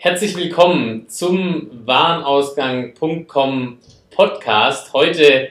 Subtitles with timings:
[0.00, 3.78] Herzlich willkommen zum Warenausgang.com
[4.12, 4.92] Podcast.
[4.92, 5.48] Heute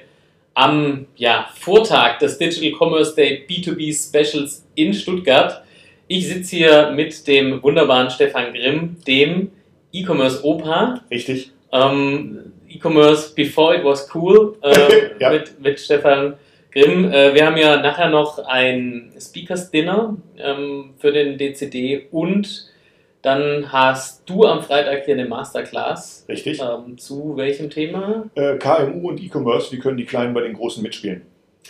[0.53, 5.63] am ja, Vortag des Digital Commerce Day B2B Specials in Stuttgart.
[6.07, 9.51] Ich sitze hier mit dem wunderbaren Stefan Grimm, dem
[9.91, 11.01] E-Commerce Opa.
[11.11, 11.51] Richtig.
[11.73, 15.29] Ähm, E-Commerce Before It Was Cool äh, ja.
[15.29, 16.35] mit, mit Stefan
[16.71, 17.11] Grimm.
[17.11, 22.69] Äh, wir haben ja nachher noch ein Speakers Dinner ähm, für den DCD und
[23.27, 26.25] dann hast du am Freitag hier eine Masterclass.
[26.29, 26.61] Richtig.
[26.61, 28.29] Ähm, zu welchem Thema?
[28.35, 31.23] Äh, KMU und E-Commerce, wie können die Kleinen bei den Großen mitspielen?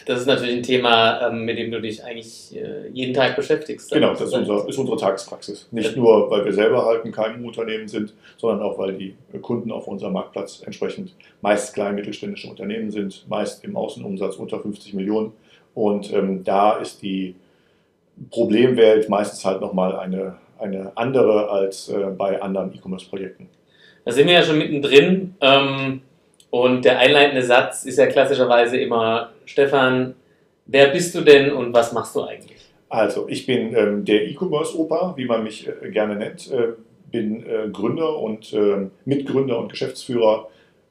[0.06, 3.92] Das ist natürlich ein Thema, ähm, mit dem du dich eigentlich äh, jeden Tag beschäftigst.
[3.92, 5.68] Genau, das ist, unser, ist, unsere Tagespraxis.
[5.72, 5.98] Nicht ja.
[5.98, 10.14] nur, weil wir selber halt ein KMU-Unternehmen sind, sondern auch, weil die Kunden auf unserem
[10.14, 15.34] Marktplatz entsprechend meist klein mittelständische Unternehmen sind, meist im Außenumsatz unter 50 Millionen.
[15.74, 17.34] Und ähm, da ist die
[18.30, 23.50] Problemwelt meistens halt nochmal eine eine andere als äh, bei anderen E-Commerce-Projekten.
[24.06, 25.36] Da sind wir ja schon mittendrin.
[25.42, 26.02] Ähm,
[26.50, 30.16] und der einleitende Satz ist ja klassischerweise immer, Stefan,
[30.66, 32.58] wer bist du denn und was machst du eigentlich?
[32.90, 36.50] Also, ich bin ähm, der E-Commerce-Opa, wie man mich äh, gerne nennt.
[36.52, 36.74] Äh,
[37.12, 40.48] bin äh, Gründer und ähm, Mitgründer und Geschäftsführer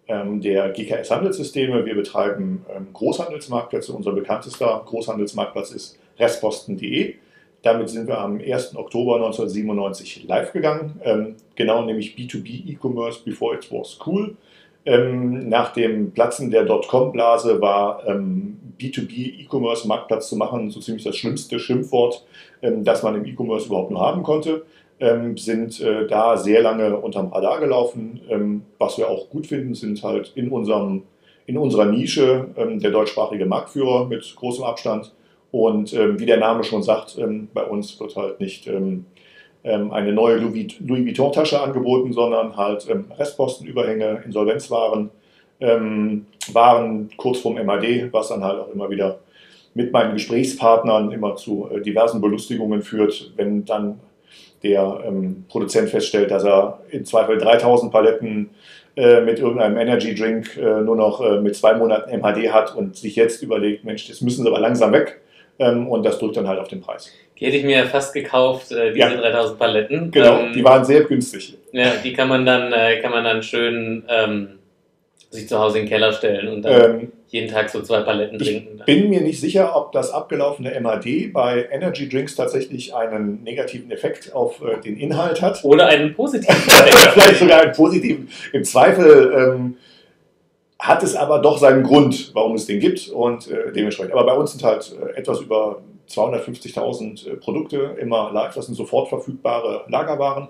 [0.08, 1.84] ähm, der GKS Handelssysteme.
[1.84, 3.92] Wir betreiben ähm, Großhandelsmarktplätze.
[3.92, 7.14] Unser bekanntester Großhandelsmarktplatz ist restposten.de.
[7.66, 8.76] Damit sind wir am 1.
[8.76, 14.36] Oktober 1997 live gegangen, ähm, genau nämlich B2B E-Commerce before it was cool.
[14.84, 21.02] Ähm, nach dem Platzen der Dotcom-Blase war ähm, B2B E-Commerce Marktplatz zu machen so ziemlich
[21.02, 22.24] das schlimmste Schimpfwort,
[22.62, 24.64] ähm, das man im E-Commerce überhaupt nur haben konnte.
[25.00, 28.20] Ähm, sind äh, da sehr lange unterm Radar gelaufen.
[28.28, 31.02] Ähm, was wir auch gut finden, sind halt in, unserem,
[31.46, 35.15] in unserer Nische der deutschsprachige Marktführer mit großem Abstand
[35.56, 39.06] und ähm, wie der Name schon sagt, ähm, bei uns wird halt nicht ähm,
[39.64, 45.10] ähm eine neue Louis, Vuitton-Tasche angeboten, sondern halt ähm, Restpostenüberhänge, Insolvenzwaren,
[45.60, 49.20] ähm, Waren kurz vorm MAD, was dann halt auch immer wieder
[49.72, 54.00] mit meinen Gesprächspartnern immer zu äh, diversen Belustigungen führt, wenn dann
[54.62, 55.12] der
[55.48, 58.50] Produzent feststellt, dass er im Zweifel 3000 Paletten
[58.96, 62.96] äh, mit irgendeinem Energy Drink äh, nur noch äh, mit zwei Monaten MHD hat und
[62.96, 65.20] sich jetzt überlegt, Mensch, das müssen sie aber langsam weg
[65.58, 67.12] ähm, und das drückt dann halt auf den Preis.
[67.38, 69.16] Die hätte ich mir fast gekauft, äh, diese ja.
[69.16, 70.10] 3000 Paletten.
[70.10, 71.56] Genau, ähm, die waren sehr günstig.
[71.72, 74.58] Ja, die kann man dann, äh, kann man dann schön ähm,
[75.30, 78.38] sich zu Hause in den Keller stellen und dann ähm, jeden Tag so zwei Paletten
[78.38, 78.78] trinken.
[78.78, 83.90] Ich bin mir nicht sicher, ob das abgelaufene MAD bei Energy Drinks tatsächlich einen negativen
[83.90, 85.62] Effekt auf äh, den Inhalt hat.
[85.64, 87.12] Oder einen positiven Effekt.
[87.12, 88.28] Vielleicht sogar einen positiven.
[88.52, 89.76] Im Zweifel ähm,
[90.78, 94.12] hat es aber doch seinen Grund, warum es den gibt und äh, dementsprechend.
[94.12, 98.54] Aber bei uns sind halt äh, etwas über 250.000 äh, Produkte immer live.
[98.54, 100.48] Das sind sofort verfügbare Lagerwaren.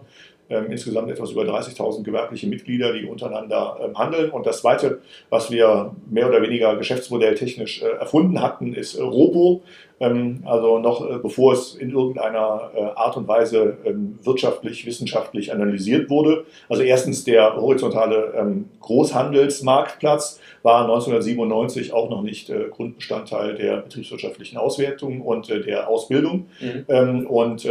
[0.49, 4.31] Ähm, insgesamt etwas über 30.000 gewerbliche Mitglieder, die untereinander ähm, handeln.
[4.31, 9.63] Und das Zweite, was wir mehr oder weniger geschäftsmodelltechnisch äh, erfunden hatten, ist äh, Robo.
[9.99, 15.53] Ähm, also noch äh, bevor es in irgendeiner äh, Art und Weise ähm, wirtschaftlich, wissenschaftlich
[15.53, 16.45] analysiert wurde.
[16.69, 24.59] Also erstens der horizontale ähm, Großhandelsmarktplatz war 1997 auch noch nicht äh, Grundbestandteil der betriebswirtschaftlichen
[24.59, 26.47] Auswertung und der Ausbildung.
[26.61, 27.27] Mhm.
[27.27, 27.69] Und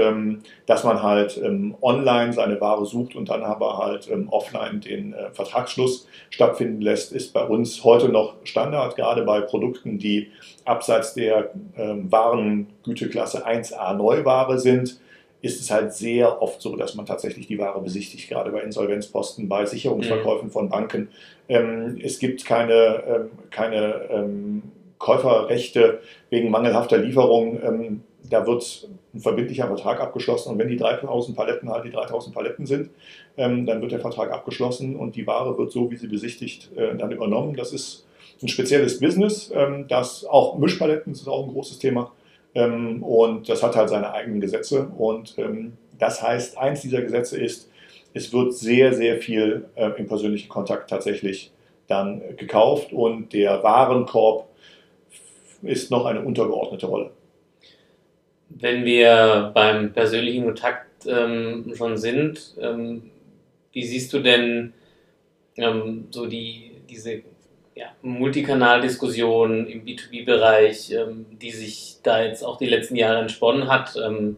[0.66, 1.40] dass man halt
[1.82, 7.44] online seine Ware sucht und dann aber halt offline den Vertragsschluss stattfinden lässt, ist bei
[7.44, 10.32] uns heute noch Standard, gerade bei Produkten, die
[10.66, 15.00] abseits der ähm, Warengüteklasse 1a Neuware sind,
[15.42, 19.50] ist es halt sehr oft so, dass man tatsächlich die Ware besichtigt, gerade bei Insolvenzposten,
[19.50, 20.52] bei Sicherungsverkäufen mhm.
[20.52, 21.10] von Banken.
[21.50, 24.64] Ähm, es gibt keine, ähm, keine ähm,
[24.98, 26.00] Käuferrechte
[26.30, 27.60] wegen mangelhafter Lieferung.
[27.62, 32.34] Ähm, da wird ein verbindlicher Vertrag abgeschlossen und wenn die 3000 Paletten halt die 3000
[32.34, 32.90] Paletten sind,
[33.38, 36.96] ähm, dann wird der Vertrag abgeschlossen und die Ware wird so, wie sie besichtigt, äh,
[36.96, 37.56] dann übernommen.
[37.56, 38.05] Das ist
[38.42, 42.12] ein spezielles Business, ähm, das auch Mischpaletten das ist auch ein großes Thema.
[42.54, 44.88] Ähm, und das hat halt seine eigenen Gesetze.
[44.98, 47.70] Und ähm, das heißt, eins dieser Gesetze ist,
[48.14, 51.52] es wird sehr, sehr viel äh, im persönlichen Kontakt tatsächlich
[51.88, 54.48] dann gekauft und der Warenkorb
[55.62, 57.12] ist noch eine untergeordnete Rolle.
[58.50, 63.12] Wenn wir beim persönlichen Kontakt ähm, schon sind, ähm,
[63.74, 64.74] wie siehst du denn
[65.58, 67.22] ähm, so die, diese
[67.76, 73.96] ja, Multikanal-Diskussion im B2B-Bereich, ähm, die sich da jetzt auch die letzten Jahre entsponnen hat.
[73.98, 74.38] Ähm,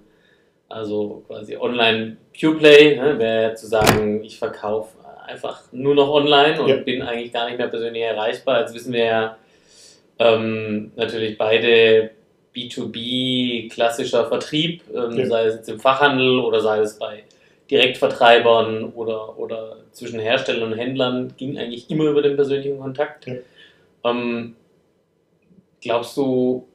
[0.69, 6.59] also quasi online Pure Play, ne, wäre zu sagen, ich verkaufe einfach nur noch online
[6.61, 6.77] und ja.
[6.77, 8.61] bin eigentlich gar nicht mehr persönlich erreichbar.
[8.61, 9.37] Jetzt wissen wir ja
[10.19, 12.11] ähm, natürlich beide
[12.55, 15.25] B2B klassischer Vertrieb, ähm, ja.
[15.27, 17.23] sei es jetzt im Fachhandel oder sei es bei
[17.69, 23.25] Direktvertreibern oder, oder zwischen Herstellern und Händlern ging eigentlich immer über den persönlichen Kontakt.
[23.25, 23.35] Ja.
[24.05, 24.55] Ähm,
[25.81, 26.67] glaubst du,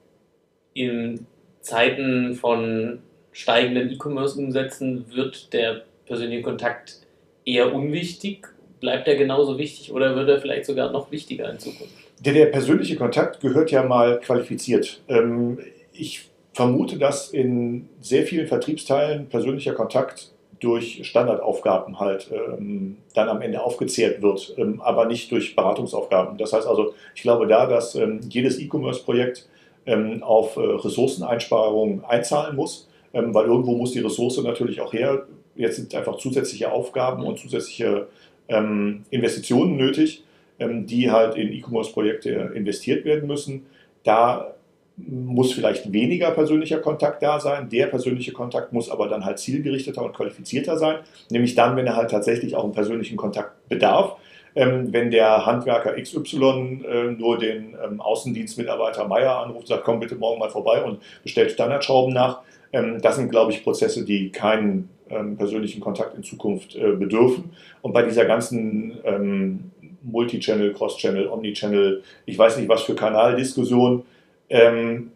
[0.75, 1.27] in
[1.61, 2.99] Zeiten von
[3.31, 6.99] steigenden E-Commerce-Umsätzen wird der persönliche Kontakt
[7.45, 8.49] eher unwichtig?
[8.81, 11.95] Bleibt er genauso wichtig oder wird er vielleicht sogar noch wichtiger in Zukunft?
[12.19, 15.01] Der, der persönliche Kontakt gehört ja mal qualifiziert.
[15.09, 15.59] Ähm,
[15.93, 20.32] ich vermute, dass in sehr vielen Vertriebsteilen persönlicher Kontakt
[20.63, 26.39] durch Standardaufgaben halt ähm, dann am Ende aufgezehrt wird, ähm, aber nicht durch Beratungsaufgaben.
[26.39, 29.49] Das heißt also, ich glaube da, dass ähm, jedes E-Commerce-Projekt
[29.87, 35.27] ähm, auf äh, Ressourceneinsparungen einzahlen muss, ähm, weil irgendwo muss die Ressource natürlich auch her.
[35.57, 38.07] Jetzt sind einfach zusätzliche Aufgaben und zusätzliche
[38.49, 40.25] ähm, Investitionen nötig,
[40.59, 43.67] die halt in E-Commerce-Projekte investiert werden müssen.
[44.05, 44.55] Da
[44.97, 47.69] muss vielleicht weniger persönlicher Kontakt da sein.
[47.71, 50.97] Der persönliche Kontakt muss aber dann halt zielgerichteter und qualifizierter sein,
[51.31, 54.17] nämlich dann, wenn er halt tatsächlich auch einen persönlichen Kontakt bedarf.
[54.55, 60.15] Ähm, wenn der Handwerker XY äh, nur den ähm, Außendienstmitarbeiter Meier anruft, sagt, komm bitte
[60.15, 62.41] morgen mal vorbei und bestellt Standardschrauben nach.
[62.71, 67.53] Ähm, das sind, glaube ich, Prozesse, die keinen ähm, persönlichen Kontakt in Zukunft äh, bedürfen.
[67.81, 69.71] Und bei dieser ganzen ähm,
[70.03, 74.05] Multi-Channel, Cross-Channel, Omni-Channel, ich weiß nicht was für Kanaldiskussion,
[74.53, 75.13] ähm,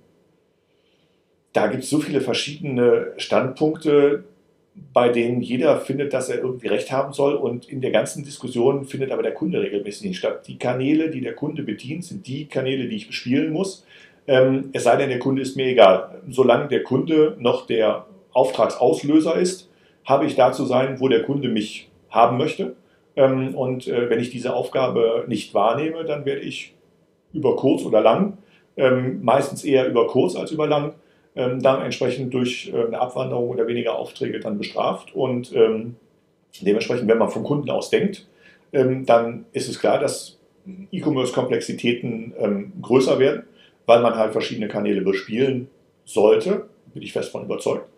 [1.53, 4.25] da gibt es so viele verschiedene Standpunkte,
[4.93, 8.85] bei denen jeder findet, dass er irgendwie recht haben soll und in der ganzen Diskussion
[8.85, 10.47] findet aber der Kunde regelmäßig nicht statt.
[10.49, 13.87] Die Kanäle, die der Kunde bedient, sind die Kanäle, die ich bespielen muss.
[14.27, 16.21] Ähm, es sei denn, der Kunde ist mir egal.
[16.29, 19.71] Solange der Kunde noch der Auftragsauslöser ist,
[20.05, 22.75] habe ich da zu sein, wo der Kunde mich haben möchte.
[23.17, 26.75] Ähm, und äh, wenn ich diese Aufgabe nicht wahrnehme, dann werde ich
[27.33, 28.39] über kurz oder lang
[28.77, 30.95] ähm, meistens eher über kurz als über lang,
[31.35, 35.15] ähm, dann entsprechend durch äh, eine Abwanderung oder weniger Aufträge dann bestraft.
[35.15, 35.97] Und ähm,
[36.61, 38.27] dementsprechend, wenn man vom Kunden aus denkt,
[38.73, 40.39] ähm, dann ist es klar, dass
[40.91, 43.45] E-Commerce-Komplexitäten ähm, größer werden,
[43.87, 45.69] weil man halt verschiedene Kanäle bespielen
[46.05, 47.89] sollte, bin ich fest von überzeugt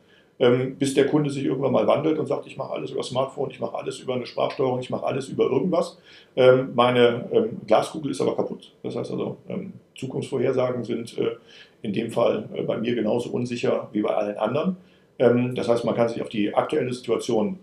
[0.41, 3.51] ähm, bis der Kunde sich irgendwann mal wandelt und sagt, ich mache alles über Smartphone,
[3.51, 5.99] ich mache alles über eine Sprachsteuerung, ich mache alles über irgendwas.
[6.37, 8.73] Ähm, meine ähm, Glaskugel ist aber kaputt.
[8.83, 11.37] Das heißt also, ähm, Zukunftsvorhersagen sind äh,
[11.83, 14.77] in dem Fall äh, bei mir genauso unsicher wie bei allen anderen.
[15.19, 17.59] Ähm, das heißt, man kann sich auf die aktuelle Situation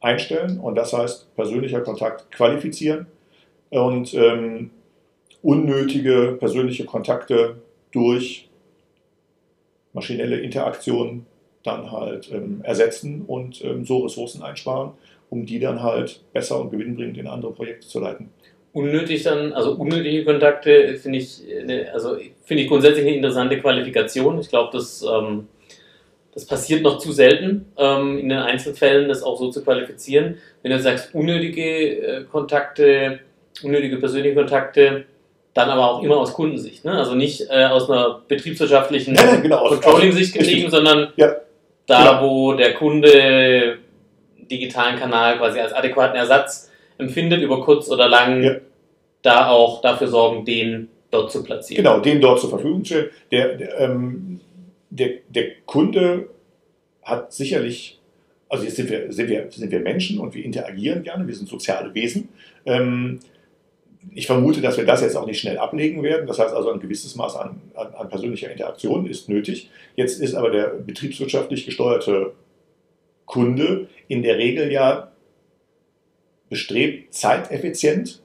[0.00, 3.06] einstellen und das heißt persönlicher Kontakt qualifizieren
[3.70, 4.70] und ähm,
[5.42, 7.56] unnötige persönliche Kontakte
[7.92, 8.48] durch
[9.92, 11.26] maschinelle Interaktionen
[11.62, 14.92] dann halt ähm, ersetzen und ähm, so Ressourcen einsparen,
[15.28, 18.30] um die dann halt besser und gewinnbringend in andere Projekte zu leiten.
[18.72, 21.42] Unnötig dann, also unnötige Kontakte finde ich,
[21.92, 24.38] also finde ich grundsätzlich eine interessante Qualifikation.
[24.40, 25.48] Ich glaube, das, ähm,
[26.32, 30.38] das passiert noch zu selten, ähm, in den Einzelfällen das auch so zu qualifizieren.
[30.62, 33.18] Wenn du sagst, unnötige äh, Kontakte,
[33.62, 35.04] unnötige persönliche Kontakte,
[35.52, 36.84] dann aber auch immer aus Kundensicht.
[36.84, 36.92] Ne?
[36.92, 41.34] Also nicht äh, aus einer betriebswirtschaftlichen ja, genau, Controlling-Sicht getrieben, sondern ja
[41.90, 42.22] da genau.
[42.22, 43.78] wo der Kunde
[44.50, 48.56] digitalen Kanal quasi als adäquaten Ersatz empfindet, über kurz oder lang, ja.
[49.22, 51.84] da auch dafür sorgen, den dort zu platzieren.
[51.84, 53.10] Genau, den dort zur Verfügung stellen.
[53.32, 54.40] Der, der, ähm,
[54.90, 56.28] der, der Kunde
[57.02, 57.98] hat sicherlich,
[58.48, 61.48] also jetzt sind wir, sind, wir, sind wir Menschen und wir interagieren gerne, wir sind
[61.48, 62.28] soziale Wesen.
[62.66, 63.18] Ähm,
[64.12, 66.26] ich vermute, dass wir das jetzt auch nicht schnell ablegen werden.
[66.26, 69.70] Das heißt also, ein gewisses Maß an, an, an, persönlicher Interaktion ist nötig.
[69.94, 72.32] Jetzt ist aber der betriebswirtschaftlich gesteuerte
[73.26, 75.12] Kunde in der Regel ja
[76.48, 78.22] bestrebt, zeiteffizient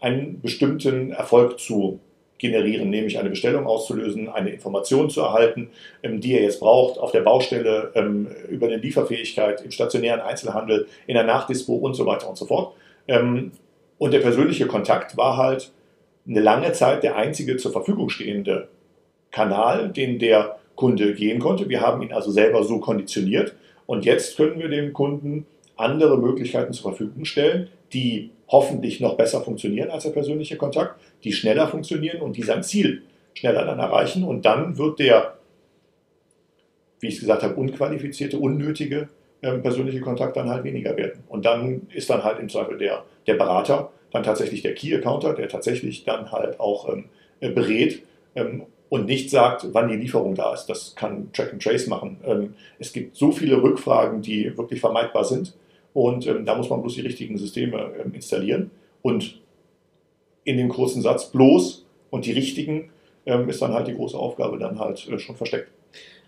[0.00, 2.00] einen bestimmten Erfolg zu
[2.36, 5.70] generieren, nämlich eine Bestellung auszulösen, eine Information zu erhalten,
[6.02, 10.86] ähm, die er jetzt braucht auf der Baustelle, ähm, über eine Lieferfähigkeit im stationären Einzelhandel,
[11.06, 12.74] in der Nachdispo und so weiter und so fort.
[13.98, 15.72] Und der persönliche Kontakt war halt
[16.26, 18.68] eine lange Zeit der einzige zur Verfügung stehende
[19.30, 21.68] Kanal, den der Kunde gehen konnte.
[21.68, 23.54] Wir haben ihn also selber so konditioniert.
[23.86, 25.46] Und jetzt können wir dem Kunden
[25.76, 31.32] andere Möglichkeiten zur Verfügung stellen, die hoffentlich noch besser funktionieren als der persönliche Kontakt, die
[31.32, 33.02] schneller funktionieren und die sein Ziel
[33.34, 34.24] schneller dann erreichen.
[34.24, 35.38] Und dann wird der,
[37.00, 39.08] wie ich es gesagt habe, unqualifizierte, unnötige
[39.44, 41.22] ähm, persönliche Kontakt dann halt weniger werden.
[41.28, 45.48] Und dann ist dann halt im Zweifel der, der Berater dann tatsächlich der Key-Accounter, der
[45.48, 47.04] tatsächlich dann halt auch ähm,
[47.40, 48.02] äh, berät
[48.34, 50.66] ähm, und nicht sagt, wann die Lieferung da ist.
[50.66, 52.16] Das kann Track and Trace machen.
[52.24, 55.54] Ähm, es gibt so viele Rückfragen, die wirklich vermeidbar sind.
[55.92, 58.70] Und ähm, da muss man bloß die richtigen Systeme ähm, installieren.
[59.02, 59.40] Und
[60.44, 62.90] in dem kurzen Satz bloß und die richtigen
[63.48, 65.70] ist dann halt die große Aufgabe dann halt äh, schon versteckt.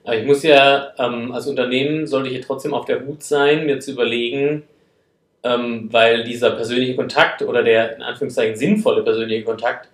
[0.07, 3.67] Aber ich muss ja, ähm, als Unternehmen sollte ich ja trotzdem auf der Hut sein,
[3.67, 4.63] mir zu überlegen,
[5.43, 9.89] ähm, weil dieser persönliche Kontakt oder der in Anführungszeichen sinnvolle persönliche Kontakt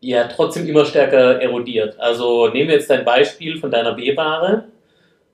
[0.00, 2.00] ja trotzdem immer stärker erodiert.
[2.00, 4.64] Also nehmen wir jetzt dein Beispiel von deiner B-Ware,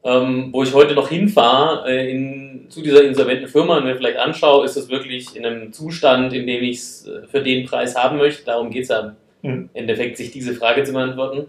[0.02, 4.18] ähm, wo ich heute noch hinfahre äh, in, zu dieser insolventen Firma und mir vielleicht
[4.18, 7.94] anschaue, ist das wirklich in einem Zustand, in dem ich es äh, für den Preis
[7.94, 8.44] haben möchte.
[8.44, 11.46] Darum geht es ja im Endeffekt, sich diese Frage zu beantworten.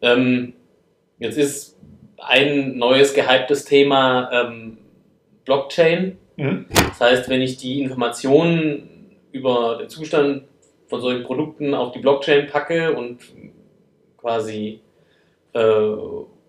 [0.00, 0.54] Ähm,
[1.18, 1.78] jetzt ist
[2.18, 4.78] ein neues gehyptes Thema ähm,
[5.44, 6.18] Blockchain.
[6.36, 6.66] Mhm.
[6.70, 10.44] Das heißt, wenn ich die Informationen über den Zustand
[10.88, 13.20] von solchen Produkten auf die Blockchain packe und
[14.16, 14.80] quasi
[15.52, 15.60] äh,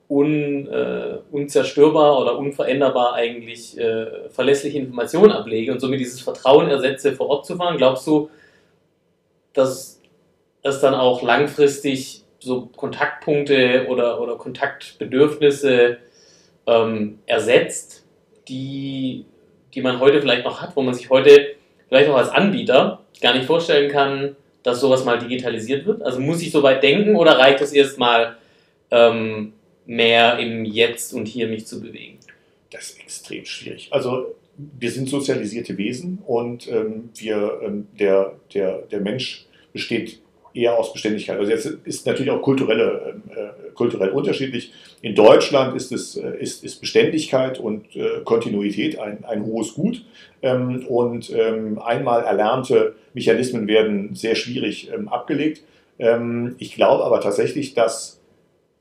[0.09, 7.13] un, äh, unzerstörbar oder unveränderbar eigentlich äh, verlässliche Informationen ablege und somit dieses Vertrauen ersetze,
[7.13, 8.29] vor Ort zu fahren, glaubst du,
[9.53, 10.01] dass
[10.63, 15.97] es dann auch langfristig so Kontaktpunkte oder, oder Kontaktbedürfnisse
[16.67, 18.05] ähm, ersetzt,
[18.47, 19.25] die,
[19.73, 21.55] die man heute vielleicht noch hat, wo man sich heute
[21.87, 26.01] vielleicht auch als Anbieter gar nicht vorstellen kann, dass sowas mal digitalisiert wird?
[26.01, 28.37] Also muss ich so weit denken oder reicht es erstmal
[28.91, 29.53] ähm,
[29.85, 32.19] mehr im Jetzt und hier mich zu bewegen?
[32.71, 33.87] Das ist extrem schwierig.
[33.91, 40.19] Also wir sind sozialisierte Wesen und ähm, wir, ähm, der, der, der Mensch besteht
[40.59, 41.37] eher aus Beständigkeit.
[41.39, 44.71] Also jetzt ist natürlich auch kulturelle, äh, kulturell unterschiedlich.
[45.01, 50.05] In Deutschland ist, es, äh, ist, ist Beständigkeit und äh, Kontinuität ein, ein hohes Gut.
[50.41, 55.63] Ähm, und ähm, einmal erlernte Mechanismen werden sehr schwierig ähm, abgelegt.
[55.97, 58.19] Ähm, ich glaube aber tatsächlich, dass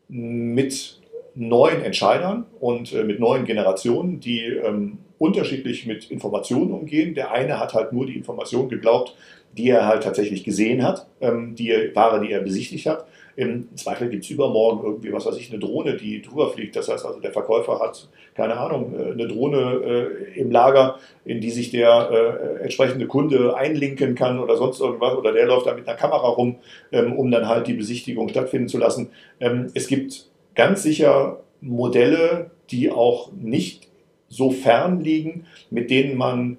[0.08, 1.00] mit
[1.34, 7.14] neuen Entscheidern und äh, mit neuen Generationen, die ähm, unterschiedlich mit Informationen umgehen.
[7.14, 9.14] Der eine hat halt nur die Information geglaubt,
[9.58, 13.06] die er halt tatsächlich gesehen hat, ähm, die Ware, die er besichtigt hat.
[13.34, 16.74] Im Zweifel gibt es übermorgen irgendwie, was weiß ich, eine Drohne, die drüber fliegt.
[16.76, 21.40] Das heißt also, der Verkäufer hat, keine Ahnung, äh, eine Drohne äh, im Lager, in
[21.40, 25.16] die sich der äh, entsprechende Kunde einlinken kann oder sonst irgendwas.
[25.16, 26.56] Oder der läuft da mit einer Kamera rum,
[26.92, 29.10] ähm, um dann halt die Besichtigung stattfinden zu lassen.
[29.40, 33.88] Ähm, es gibt ganz sicher Modelle, die auch nicht
[34.28, 36.58] so fern liegen, mit denen man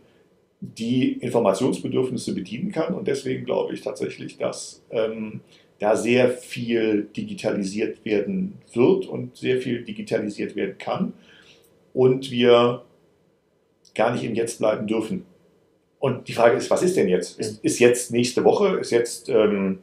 [0.62, 2.94] die Informationsbedürfnisse bedienen kann.
[2.94, 5.42] Und deswegen glaube ich tatsächlich, dass ähm,
[5.80, 11.14] da sehr viel digitalisiert werden wird und sehr viel digitalisiert werden kann.
[11.94, 12.84] Und wir
[13.96, 15.26] gar nicht im Jetzt bleiben dürfen.
[16.00, 17.40] Und die Frage ist, was ist denn jetzt?
[17.40, 18.78] Ist, ist jetzt nächste Woche?
[18.78, 19.80] Ist jetzt ähm,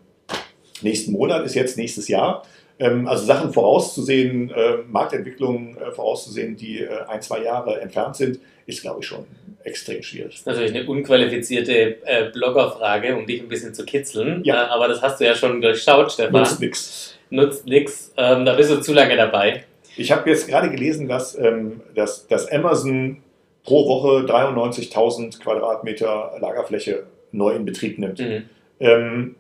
[0.83, 1.45] nächsten Monat?
[1.45, 2.43] Ist jetzt nächstes Jahr?
[2.79, 8.39] Ähm, also Sachen vorauszusehen, äh, Marktentwicklungen äh, vorauszusehen, die äh, ein, zwei Jahre entfernt sind,
[8.67, 9.27] ist, glaube ich, schon
[9.67, 10.31] extrem schwierig.
[10.31, 11.97] Das ist natürlich eine unqualifizierte
[12.33, 14.43] Bloggerfrage, um dich ein bisschen zu kitzeln.
[14.45, 14.69] Ja.
[14.69, 16.41] aber das hast du ja schon durchschaut, Stefan.
[16.41, 17.19] Nutzt nichts.
[17.31, 18.13] Nutzt nichts.
[18.17, 19.65] Ähm, da bist du zu lange dabei.
[19.97, 23.23] Ich habe jetzt gerade gelesen, dass, ähm, dass, dass Amazon
[23.65, 28.21] pro Woche 93.000 Quadratmeter Lagerfläche neu in Betrieb nimmt.
[28.21, 28.43] Mhm.
[28.79, 29.37] Ähm,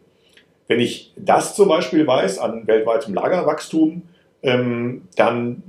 [0.69, 4.03] wenn ich das zum Beispiel weiß an weltweitem Lagerwachstum,
[4.43, 5.63] ähm, dann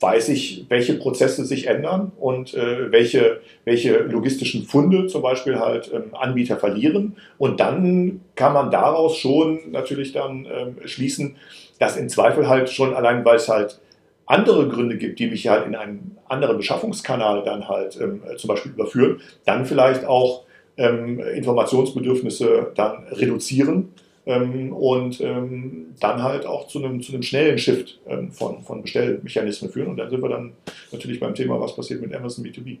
[0.00, 5.90] weiß ich, welche Prozesse sich ändern und äh, welche, welche logistischen Funde zum Beispiel halt
[5.92, 7.16] ähm, Anbieter verlieren.
[7.38, 11.36] Und dann kann man daraus schon natürlich dann ähm, schließen,
[11.78, 13.80] dass im Zweifel halt schon allein, weil es halt
[14.26, 18.72] andere Gründe gibt, die mich halt in einen anderen Beschaffungskanal dann halt ähm, zum Beispiel
[18.72, 20.44] überführen, dann vielleicht auch
[20.76, 23.94] ähm, Informationsbedürfnisse dann reduzieren
[24.26, 28.82] ähm, und ähm, dann halt auch zu einem, zu einem schnellen Shift ähm, von, von
[28.82, 29.88] Bestellmechanismen führen.
[29.88, 30.52] Und dann sind wir dann
[30.90, 32.78] natürlich beim Thema, was passiert mit Amazon B2B.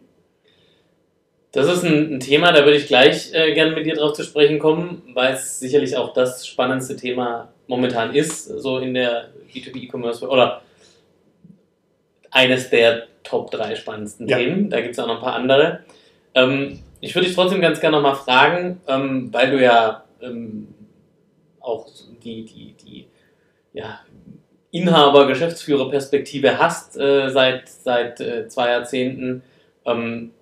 [1.52, 4.24] Das ist ein, ein Thema, da würde ich gleich äh, gerne mit dir drauf zu
[4.24, 10.28] sprechen kommen, weil es sicherlich auch das spannendste Thema momentan ist, so in der B2B-E-Commerce
[10.28, 10.62] oder
[12.30, 14.36] eines der Top 3 spannendsten ja.
[14.36, 14.68] Themen.
[14.68, 15.80] Da gibt es auch noch ein paar andere.
[16.34, 20.68] Ähm, ich würde dich trotzdem ganz gerne nochmal fragen, ähm, weil du ja ähm,
[21.66, 21.86] auch
[22.22, 23.06] die, die, die
[23.72, 24.00] ja,
[24.70, 29.42] Inhaber, Geschäftsführerperspektive hast äh, seit, seit äh, zwei Jahrzehnten.
[29.84, 30.32] Ähm,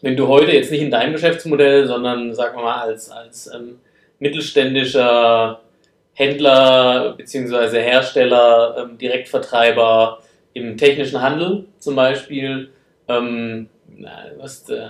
[0.00, 3.80] wenn du heute jetzt nicht in deinem Geschäftsmodell, sondern sagen wir mal als, als ähm,
[4.18, 5.60] mittelständischer
[6.14, 7.80] Händler bzw.
[7.80, 10.20] Hersteller, ähm, Direktvertreiber
[10.54, 12.70] im technischen Handel zum Beispiel,
[13.06, 13.68] ähm,
[14.38, 14.88] was, äh,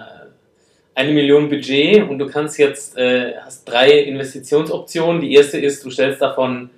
[0.99, 5.21] eine Million Budget und du kannst jetzt, äh, hast drei Investitionsoptionen.
[5.21, 6.71] Die erste ist, du stellst davon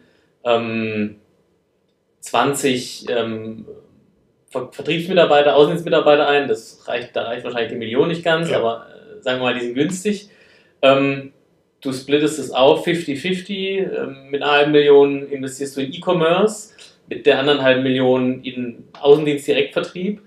[0.44, 1.16] ähm,
[2.20, 3.64] 20 ähm,
[4.50, 6.48] Ver Vertriebsmitarbeiter, Außendienstmitarbeiter ein.
[6.48, 8.58] Das reicht, da reicht wahrscheinlich die Million nicht ganz, ja.
[8.58, 10.28] aber äh, sagen wir mal, die sind günstig.
[10.82, 11.32] Ähm,
[11.80, 13.54] du splittest es auf 50-50.
[13.56, 16.74] Ähm, mit einer halben Million investierst du in E-Commerce.
[17.08, 20.20] mit der anderen halben Million in Außendienst Direktvertrieb.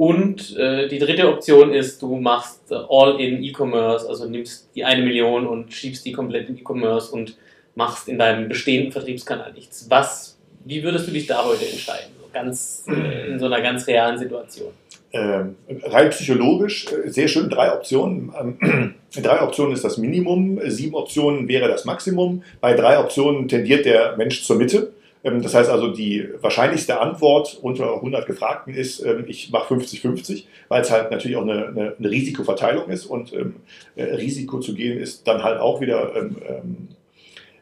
[0.00, 5.46] Und äh, die dritte Option ist, du machst All-in E-Commerce, also nimmst die eine Million
[5.46, 7.36] und schiebst die komplett in E-Commerce und
[7.74, 9.90] machst in deinem bestehenden Vertriebskanal nichts.
[9.90, 12.12] Was, wie würdest du dich da heute entscheiden?
[12.18, 14.70] So ganz äh, in so einer ganz realen Situation.
[15.12, 18.32] Ähm, rein psychologisch, äh, sehr schön, drei Optionen.
[18.40, 22.42] Ähm, drei Optionen ist das Minimum, sieben Optionen wäre das Maximum.
[22.62, 24.94] Bei drei Optionen tendiert der Mensch zur Mitte.
[25.22, 30.44] Ähm, das heißt also, die wahrscheinlichste Antwort unter 100 Gefragten ist, ähm, ich mache 50-50,
[30.68, 33.56] weil es halt natürlich auch eine, eine, eine Risikoverteilung ist und ähm,
[33.96, 36.88] äh, Risiko zu gehen ist dann halt auch wieder ähm,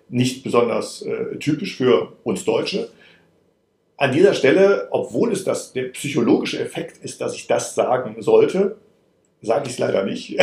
[0.08, 2.88] nicht besonders äh, typisch für uns Deutsche.
[3.96, 8.76] An dieser Stelle, obwohl es das, der psychologische Effekt ist, dass ich das sagen sollte,
[9.42, 10.38] sage ich es leider nicht,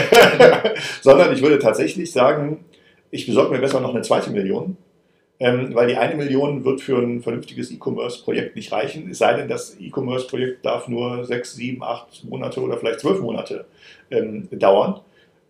[1.01, 2.65] sondern ich würde tatsächlich sagen,
[3.11, 4.77] ich besorge mir besser noch eine zweite Million,
[5.39, 9.47] ähm, weil die eine Million wird für ein vernünftiges E-Commerce-Projekt nicht reichen, es sei denn,
[9.47, 13.65] das E-Commerce-Projekt darf nur sechs, sieben, acht Monate oder vielleicht zwölf Monate
[14.11, 15.01] ähm, dauern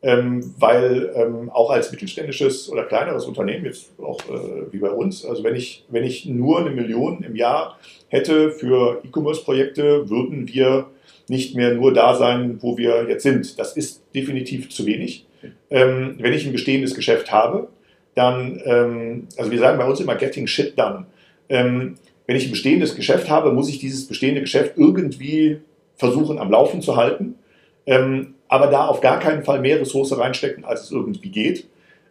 [0.06, 5.26] ähm, weil ähm, auch als mittelständisches oder kleineres Unternehmen, jetzt auch äh, wie bei uns,
[5.26, 10.92] also wenn ich, wenn ich nur eine Million im Jahr hätte für E-Commerce-Projekte, würden wir
[11.28, 13.58] nicht mehr nur da sein, wo wir jetzt sind.
[13.58, 15.26] Das ist definitiv zu wenig.
[15.72, 17.68] Ähm, wenn ich ein bestehendes Geschäft habe,
[18.16, 21.06] dann, ähm, also wir sagen bei uns immer getting shit done.
[21.50, 21.96] Ähm,
[22.28, 25.60] wenn ich ein bestehendes Geschäft habe, muss ich dieses bestehende Geschäft irgendwie
[25.96, 27.36] versuchen am Laufen zu halten.
[27.86, 31.68] Ähm, aber da auf gar keinen Fall mehr Ressource reinstecken, als es irgendwie geht.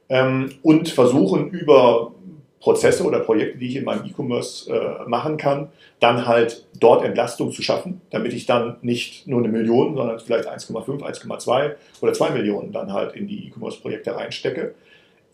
[0.08, 2.12] Ähm, und versuchen über
[2.61, 5.68] Prozesse oder Projekte, die ich in meinem E-Commerce äh, machen kann,
[6.00, 10.49] dann halt dort Entlastung zu schaffen, damit ich dann nicht nur eine Million, sondern vielleicht
[10.49, 14.75] 1,5, 1,2 oder 2 Millionen dann halt in die E-Commerce-Projekte reinstecke.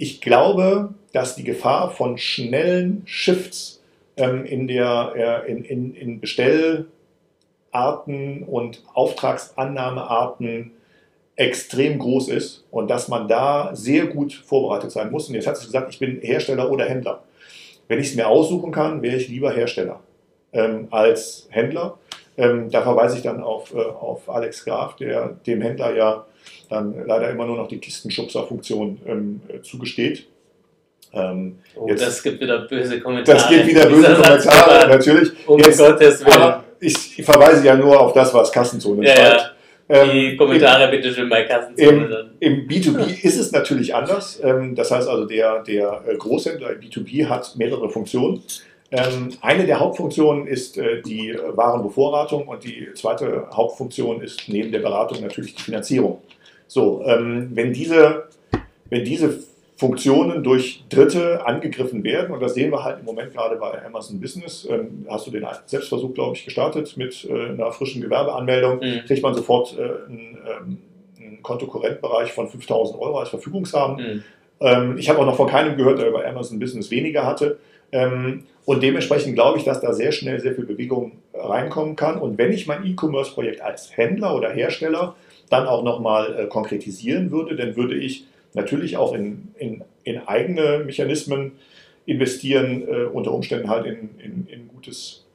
[0.02, 3.82] Ich glaube, dass die Gefahr von schnellen Shifts
[4.16, 6.86] ähm, in, der, äh, in, in, in Bestellarten
[8.46, 10.70] und Auftragsannahmearten
[11.36, 15.28] extrem groß ist und dass man da sehr gut vorbereitet sein muss.
[15.28, 17.22] Und jetzt hat sie gesagt, ich bin Hersteller oder Händler.
[17.86, 20.00] Wenn ich es mir aussuchen kann, wäre ich lieber Hersteller
[20.54, 21.98] ähm, als Händler.
[22.38, 26.24] Ähm, da verweise ich dann auf, äh, auf Alex Graf, der dem Händler ja
[26.70, 30.26] dann leider immer nur noch die Kistenschubser-Funktion ähm, äh, zugesteht.
[31.12, 33.36] Ähm, oh, jetzt, das gibt wieder böse Kommentare.
[33.36, 35.32] Das gibt wieder böse Kommentare, natürlich.
[35.46, 36.54] Um jetzt, Gottes Willen.
[36.78, 39.54] Ich, ich, verweise ja nur auf das, was Kassenzone ja, schreibt.
[39.88, 40.04] Ja.
[40.04, 42.30] Die ähm, Kommentare im, bitte schön bei Kassenzone.
[42.38, 44.40] Im, Im, B2B ist es natürlich anders.
[44.42, 48.42] Ähm, das heißt also, der, der äh, Großhändler im B2B hat mehrere Funktionen.
[48.92, 54.80] Ähm, eine der Hauptfunktionen ist äh, die Warenbevorratung und die zweite Hauptfunktion ist neben der
[54.80, 56.22] Beratung natürlich die Finanzierung.
[56.70, 58.28] So, wenn diese,
[58.90, 59.40] wenn diese
[59.80, 62.34] Funktionen durch Dritte angegriffen werden.
[62.34, 64.68] Und das sehen wir halt im Moment gerade bei Amazon Business.
[64.70, 69.06] Ähm, hast du den Selbstversuch, glaube ich, gestartet mit äh, einer frischen Gewerbeanmeldung, mhm.
[69.06, 70.78] kriegt man sofort äh, einen, ähm,
[71.18, 73.96] einen Kontokorrentbereich von 5000 Euro als Verfügungsrahmen.
[73.96, 74.24] Mhm.
[74.60, 77.58] Ähm, ich habe auch noch von keinem gehört, der bei Amazon Business weniger hatte.
[77.90, 82.18] Ähm, und dementsprechend glaube ich, dass da sehr schnell sehr viel Bewegung reinkommen kann.
[82.18, 85.16] Und wenn ich mein E-Commerce-Projekt als Händler oder Hersteller
[85.50, 90.82] dann auch nochmal äh, konkretisieren würde, dann würde ich natürlich auch in, in, in eigene
[90.84, 91.52] Mechanismen
[92.06, 95.26] investieren, äh, unter Umständen halt in, in, in gutes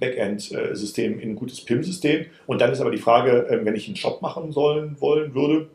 [0.00, 2.26] Backend-System, in ein gutes PIM-System.
[2.46, 5.68] Und dann ist aber die Frage, äh, wenn ich einen Shop machen sollen, wollen würde,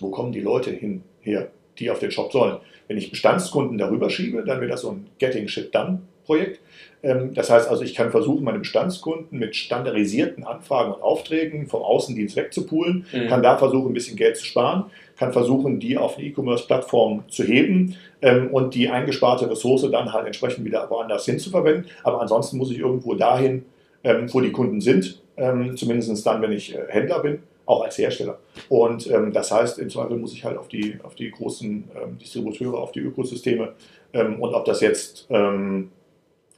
[0.00, 2.58] wo kommen die Leute hin, her, die auf den Shop sollen?
[2.86, 6.60] Wenn ich Bestandskunden darüber schiebe, dann wäre das so ein Getting Shit Done Projekt.
[7.02, 11.82] Ähm, das heißt also, ich kann versuchen, meine Bestandskunden mit standardisierten Anfragen und Aufträgen vom
[11.82, 13.28] Außendienst wegzupulen, mhm.
[13.28, 17.44] kann da versuchen, ein bisschen Geld zu sparen kann versuchen, die auf eine E-Commerce-Plattform zu
[17.44, 21.86] heben ähm, und die eingesparte Ressource dann halt entsprechend wieder woanders hin zu verwenden.
[22.02, 23.64] Aber ansonsten muss ich irgendwo dahin,
[24.02, 28.38] ähm, wo die Kunden sind, zumindest dann, wenn ich äh, Händler bin, auch als Hersteller.
[28.68, 32.18] Und ähm, das heißt, im Zweifel muss ich halt auf die, auf die großen ähm,
[32.18, 33.72] Distributeure, auf die Ökosysteme
[34.12, 35.26] ähm, und ob das jetzt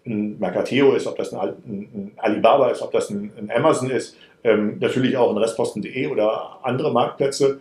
[0.07, 4.16] ein Mercateo ist, ob das ein, ein, Alibaba ist, ob das ein, ein Amazon ist,
[4.45, 7.59] natürlich auch ein Restposten.de oder andere Marktplätze,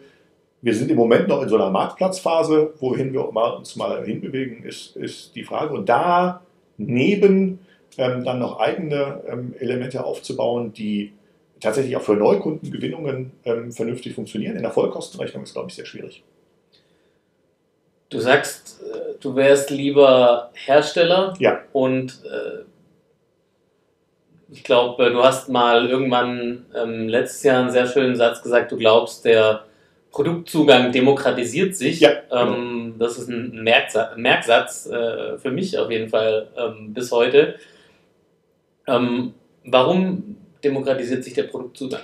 [0.65, 4.95] wir sind im Moment noch in so einer Marktplatzphase, wohin wir uns mal hinbewegen, ist,
[4.95, 5.75] ist die Frage.
[5.75, 7.59] Und daneben
[7.99, 11.13] ähm, dann noch eigene ähm, Elemente aufzubauen, die
[11.59, 14.55] tatsächlich auch für Neukundengewinnungen ähm, vernünftig funktionieren.
[14.55, 16.23] In der Vollkostenrechnung ist, glaube ich, sehr schwierig.
[18.09, 21.61] Du sagst, äh, du wärst lieber Hersteller ja.
[21.73, 22.63] und äh,
[24.51, 28.77] ich glaube, du hast mal irgendwann ähm, letztes Jahr einen sehr schönen Satz gesagt, du
[28.77, 29.65] glaubst, der
[30.11, 31.99] Produktzugang demokratisiert sich.
[31.99, 32.53] Ja, genau.
[32.53, 37.55] ähm, das ist ein Merksatz, Merksatz äh, für mich auf jeden Fall ähm, bis heute.
[38.87, 39.33] Ähm,
[39.65, 42.01] warum demokratisiert sich der Produktzugang?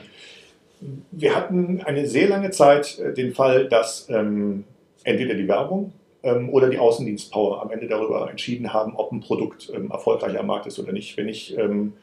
[1.12, 4.66] Wir hatten eine sehr lange Zeit äh, den Fall, dass ähm,
[5.04, 9.72] entweder die Werbung ähm, oder die Außendienstpower am Ende darüber entschieden haben, ob ein Produkt
[9.74, 11.18] ähm, erfolgreich am Markt ist oder nicht.
[11.18, 11.94] Wenn ich ähm,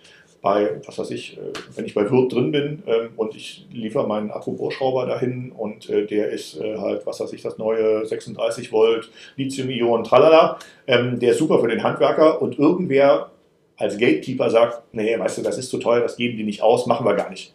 [0.41, 1.41] bei, was weiß ich, äh,
[1.75, 6.07] wenn ich bei Wirt drin bin ähm, und ich liefere meinen Akkubohrschrauber dahin und äh,
[6.07, 11.33] der ist äh, halt, was weiß ich, das neue 36 Volt Lithium-Ionen, tralala, ähm, der
[11.33, 13.31] ist super für den Handwerker und irgendwer
[13.77, 16.87] als Gatekeeper sagt, nee, weißt du, das ist zu teuer, das geben die nicht aus,
[16.87, 17.55] machen wir gar nicht.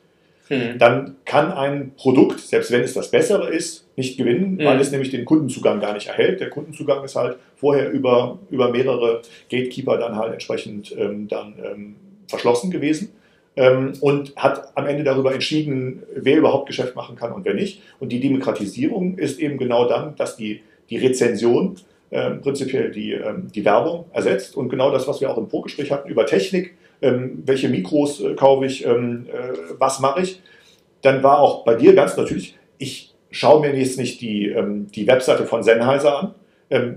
[0.50, 0.78] Mhm.
[0.78, 4.66] Dann kann ein Produkt, selbst wenn es das Bessere ist, nicht gewinnen, mhm.
[4.66, 6.40] weil es nämlich den Kundenzugang gar nicht erhält.
[6.40, 11.96] Der Kundenzugang ist halt vorher über, über mehrere Gatekeeper dann halt entsprechend ähm, dann ähm,
[12.28, 13.10] verschlossen gewesen
[13.56, 17.82] ähm, und hat am Ende darüber entschieden, wer überhaupt Geschäft machen kann und wer nicht.
[18.00, 21.76] Und die Demokratisierung ist eben genau dann, dass die, die Rezension
[22.12, 25.92] ähm, prinzipiell die, ähm, die Werbung ersetzt und genau das, was wir auch im Vorgespräch
[25.92, 30.42] hatten über Technik, ähm, welche Mikros äh, kaufe ich, ähm, äh, was mache ich,
[31.02, 35.06] dann war auch bei dir ganz natürlich, ich schaue mir jetzt nicht die, ähm, die
[35.06, 36.36] Webseite von Sennheiser an,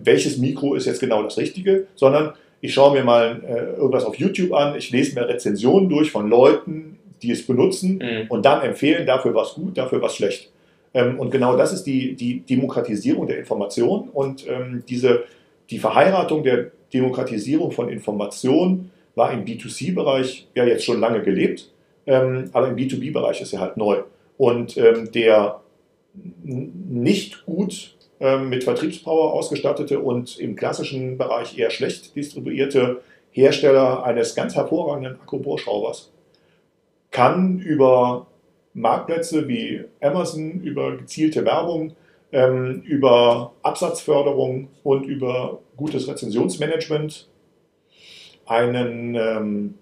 [0.05, 4.17] welches Mikro ist jetzt genau das Richtige, sondern ich schaue mir mal äh, irgendwas auf
[4.17, 8.31] YouTube an, ich lese mir Rezensionen durch von Leuten, die es benutzen mhm.
[8.31, 10.51] und dann empfehlen, dafür was gut, dafür was schlecht.
[10.95, 15.25] Ähm, und genau das ist die, die Demokratisierung der Information und ähm, diese,
[15.69, 21.73] die Verheiratung der Demokratisierung von Information war im B2C-Bereich ja jetzt schon lange gelebt,
[22.07, 24.03] ähm, aber im B2B-Bereich ist er halt neu.
[24.39, 25.61] Und ähm, der
[26.45, 33.03] nicht gut ähm, mit Vertriebspower ausgestattete und im klassischen Bereich eher schlecht distribuierte
[33.33, 36.13] Hersteller eines ganz hervorragenden Akkubohrschraubers
[37.11, 38.27] kann über
[38.75, 41.97] Marktplätze wie Amazon, über gezielte Werbung,
[42.33, 47.29] ähm, über Absatzförderung und über gutes Rezensionsmanagement
[48.47, 49.75] einen, ähm,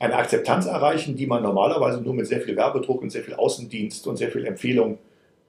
[0.00, 4.06] eine Akzeptanz erreichen, die man normalerweise nur mit sehr viel Werbedruck und sehr viel Außendienst
[4.06, 4.98] und sehr viel Empfehlung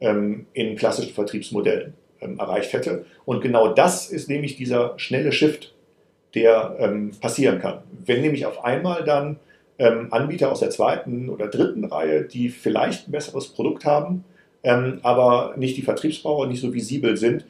[0.02, 3.06] ähm, in klassischen Vertriebsmodellen ähm, erreicht hätte.
[3.26, 5.74] Und genau das ist nämlich dieser schnelle Shift,
[6.34, 7.80] der ähm, passieren kann.
[8.06, 9.38] Wenn nämlich auf einmal dann
[9.80, 14.24] ähm, Anbieter aus der zweiten oder dritten Reihe, die vielleicht ein besseres Produkt haben,
[14.64, 17.46] ähm, aber nicht die Vertriebsbauer, nicht so visibel sind,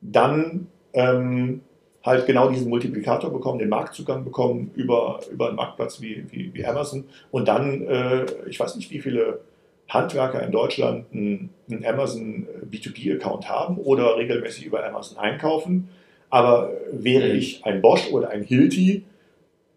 [0.00, 1.60] dann ähm,
[2.04, 6.64] halt genau diesen Multiplikator bekommen, den Marktzugang bekommen über, über einen Marktplatz wie, wie, wie
[6.66, 9.40] Amazon und dann, äh, ich weiß nicht, wie viele
[9.88, 15.88] Handwerker in Deutschland einen, einen Amazon B2B-Account haben oder regelmäßig über Amazon einkaufen.
[16.30, 17.38] Aber wäre mhm.
[17.38, 19.04] ich ein Bosch oder ein Hilti,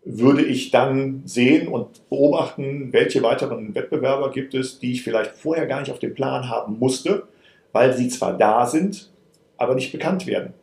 [0.06, 5.66] würde ich dann sehen und beobachten, welche weiteren Wettbewerber gibt es, die ich vielleicht vorher
[5.66, 7.24] gar nicht auf dem Plan haben musste,
[7.74, 9.10] weil sie zwar da sind,
[9.58, 10.54] aber nicht bekannt werden.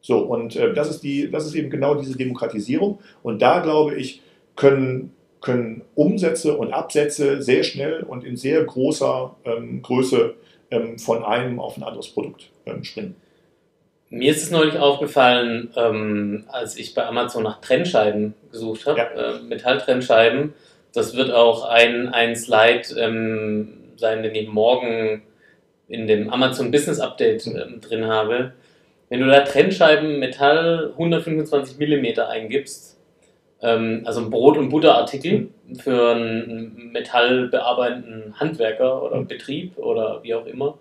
[0.00, 3.00] So, und äh, das, ist die, das ist eben genau diese Demokratisierung.
[3.22, 4.22] Und da glaube ich,
[4.56, 10.34] können können Umsätze und Absätze sehr schnell und in sehr großer ähm, Größe
[10.70, 13.14] ähm, von einem auf ein anderes Produkt ähm, springen.
[14.10, 19.36] Mir ist es neulich aufgefallen, ähm, als ich bei Amazon nach Trennscheiben gesucht habe, ja.
[19.36, 20.54] äh, Metalltrennscheiben.
[20.94, 25.22] Das wird auch ein, ein Slide ähm, sein, den ich morgen
[25.88, 28.54] in dem Amazon Business Update äh, drin habe.
[29.08, 32.98] Wenn du da Trennscheiben Metall 125 mm eingibst,
[33.62, 40.46] ähm, also ein Brot- und Butterartikel für einen metallbearbeitenden Handwerker oder Betrieb oder wie auch
[40.46, 40.78] immer,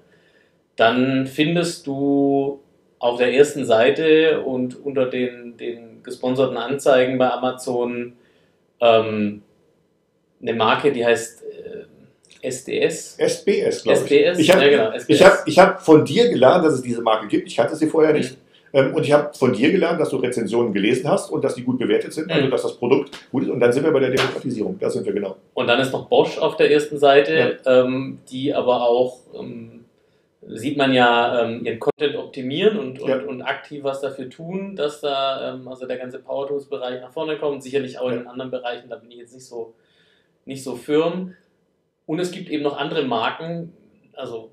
[0.75, 2.61] dann findest du
[2.99, 8.13] auf der ersten Seite und unter den, den gesponserten Anzeigen bei Amazon
[8.79, 9.43] ähm,
[10.41, 11.66] eine Marke, die heißt äh,
[12.41, 13.17] SDS.
[13.17, 14.05] SBS, glaube ich.
[14.05, 17.01] SBS, ich habe ja, genau, ich hab, ich hab von dir gelernt, dass es diese
[17.01, 17.47] Marke gibt.
[17.47, 18.33] Ich kannte sie vorher nicht.
[18.33, 18.47] Mhm.
[18.73, 21.63] Ähm, und ich habe von dir gelernt, dass du Rezensionen gelesen hast und dass die
[21.63, 22.51] gut bewertet sind, also mhm.
[22.51, 23.49] dass das Produkt gut ist.
[23.49, 24.77] Und dann sind wir bei der Demokratisierung.
[24.79, 25.37] Da sind wir genau.
[25.53, 27.83] Und dann ist noch Bosch auf der ersten Seite, ja.
[27.83, 29.85] ähm, die aber auch, ähm,
[30.47, 33.19] sieht man ja, ähm, ihren Content optimieren und, und, ja.
[33.19, 37.37] und, aktiv was dafür tun, dass da also der ganze Power Tools Bereich nach vorne
[37.37, 37.63] kommt.
[37.63, 38.17] Sicherlich auch ja.
[38.17, 39.73] in anderen Bereichen, da bin ich jetzt nicht so,
[40.45, 41.33] nicht so firm.
[42.07, 43.73] Und es gibt eben noch andere Marken,
[44.13, 44.49] also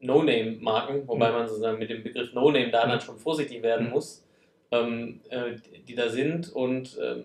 [0.00, 1.36] No-Name-Marken, wobei mhm.
[1.36, 3.00] man sozusagen mit dem Begriff No-Name da dann mhm.
[3.00, 3.92] schon vorsichtig werden mhm.
[3.92, 4.26] muss,
[4.72, 5.52] ähm, äh,
[5.86, 6.52] die da sind.
[6.52, 7.24] Und ähm,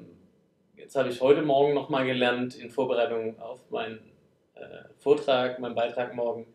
[0.78, 4.00] jetzt habe ich heute Morgen nochmal gelernt, in Vorbereitung auf meinen
[4.54, 4.60] äh,
[5.00, 6.46] Vortrag, meinen Beitrag morgen,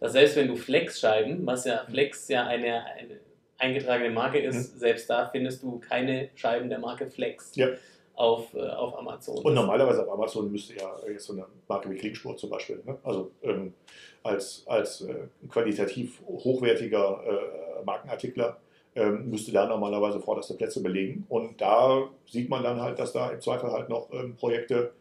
[0.00, 3.20] dass selbst wenn du Flex-Scheiben, was ja Flex ja eine, eine
[3.58, 4.78] eingetragene Marke ist, mhm.
[4.80, 7.54] selbst da findest du keine Scheiben der Marke Flex.
[7.54, 7.68] Ja
[8.16, 9.38] auf, äh, auf Amazon.
[9.44, 12.98] Und normalerweise auf Amazon müsste ja jetzt so eine Marke wie Klingsport zum Beispiel, ne?
[13.04, 13.74] also ähm,
[14.22, 18.56] als, als äh, qualitativ hochwertiger äh, Markenartikler
[18.96, 21.26] ähm, müsste da normalerweise vorderste Plätze belegen.
[21.28, 24.92] Und da sieht man dann halt, dass da im Zweifel halt noch ähm, Projekte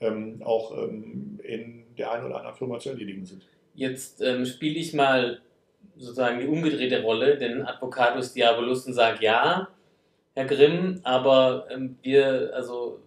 [0.00, 3.42] ähm, auch ähm, in der einen oder anderen Firma zu erledigen sind.
[3.74, 5.42] Jetzt ähm, spiele ich mal
[5.96, 9.68] sozusagen die umgedrehte Rolle, den Advocatus Diabolus und sage ja,
[10.34, 13.00] Herr Grimm, aber ähm, wir, also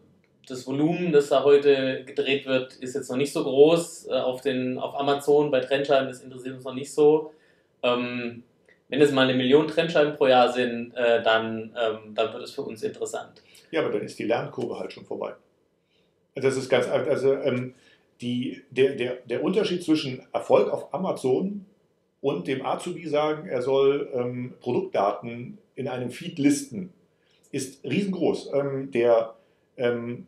[0.47, 4.07] das Volumen, das da heute gedreht wird, ist jetzt noch nicht so groß.
[4.07, 7.33] Äh, auf, den, auf Amazon bei Trennscheiben, das interessiert uns noch nicht so.
[7.81, 8.43] Ähm,
[8.89, 12.51] wenn es mal eine Million Trennscheiben pro Jahr sind, äh, dann, ähm, dann wird es
[12.51, 13.41] für uns interessant.
[13.71, 15.33] Ja, aber dann ist die Lernkurve halt schon vorbei.
[16.35, 17.73] Das ist ganz also ähm,
[18.21, 21.65] die, der, der, der Unterschied zwischen Erfolg auf Amazon
[22.21, 26.93] und dem Azubi sagen, er soll ähm, Produktdaten in einem Feed listen,
[27.55, 28.51] ist riesengroß.
[28.53, 29.33] Ähm, der
[29.77, 30.27] ähm,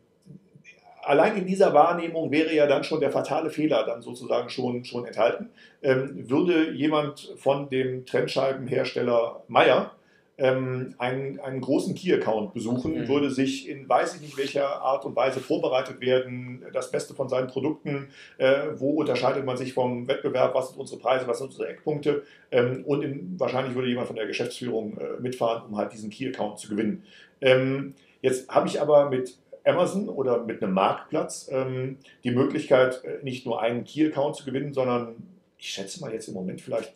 [1.02, 5.04] allein in dieser Wahrnehmung wäre ja dann schon der fatale Fehler dann sozusagen schon, schon
[5.04, 5.50] enthalten.
[5.82, 9.92] Ähm, würde jemand von dem Trennscheibenhersteller Meyer
[10.38, 13.08] ähm, einen, einen großen Key-Account besuchen, mhm.
[13.08, 17.28] würde sich in weiß ich nicht welcher Art und Weise vorbereitet werden, das Beste von
[17.28, 21.48] seinen Produkten, äh, wo unterscheidet man sich vom Wettbewerb, was sind unsere Preise, was sind
[21.48, 22.22] unsere Eckpunkte
[22.52, 26.60] ähm, und in, wahrscheinlich würde jemand von der Geschäftsführung äh, mitfahren, um halt diesen Key-Account
[26.60, 27.02] zu gewinnen.
[27.40, 33.18] Ähm, jetzt habe ich aber mit Amazon oder mit einem Marktplatz ähm, die Möglichkeit, äh,
[33.24, 35.16] nicht nur einen Key-Account zu gewinnen, sondern
[35.58, 36.94] ich schätze mal jetzt im Moment vielleicht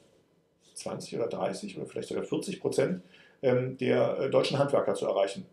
[0.74, 3.02] 20 oder 30 oder vielleicht sogar 40 Prozent
[3.42, 5.46] ähm, der äh, deutschen Handwerker zu erreichen.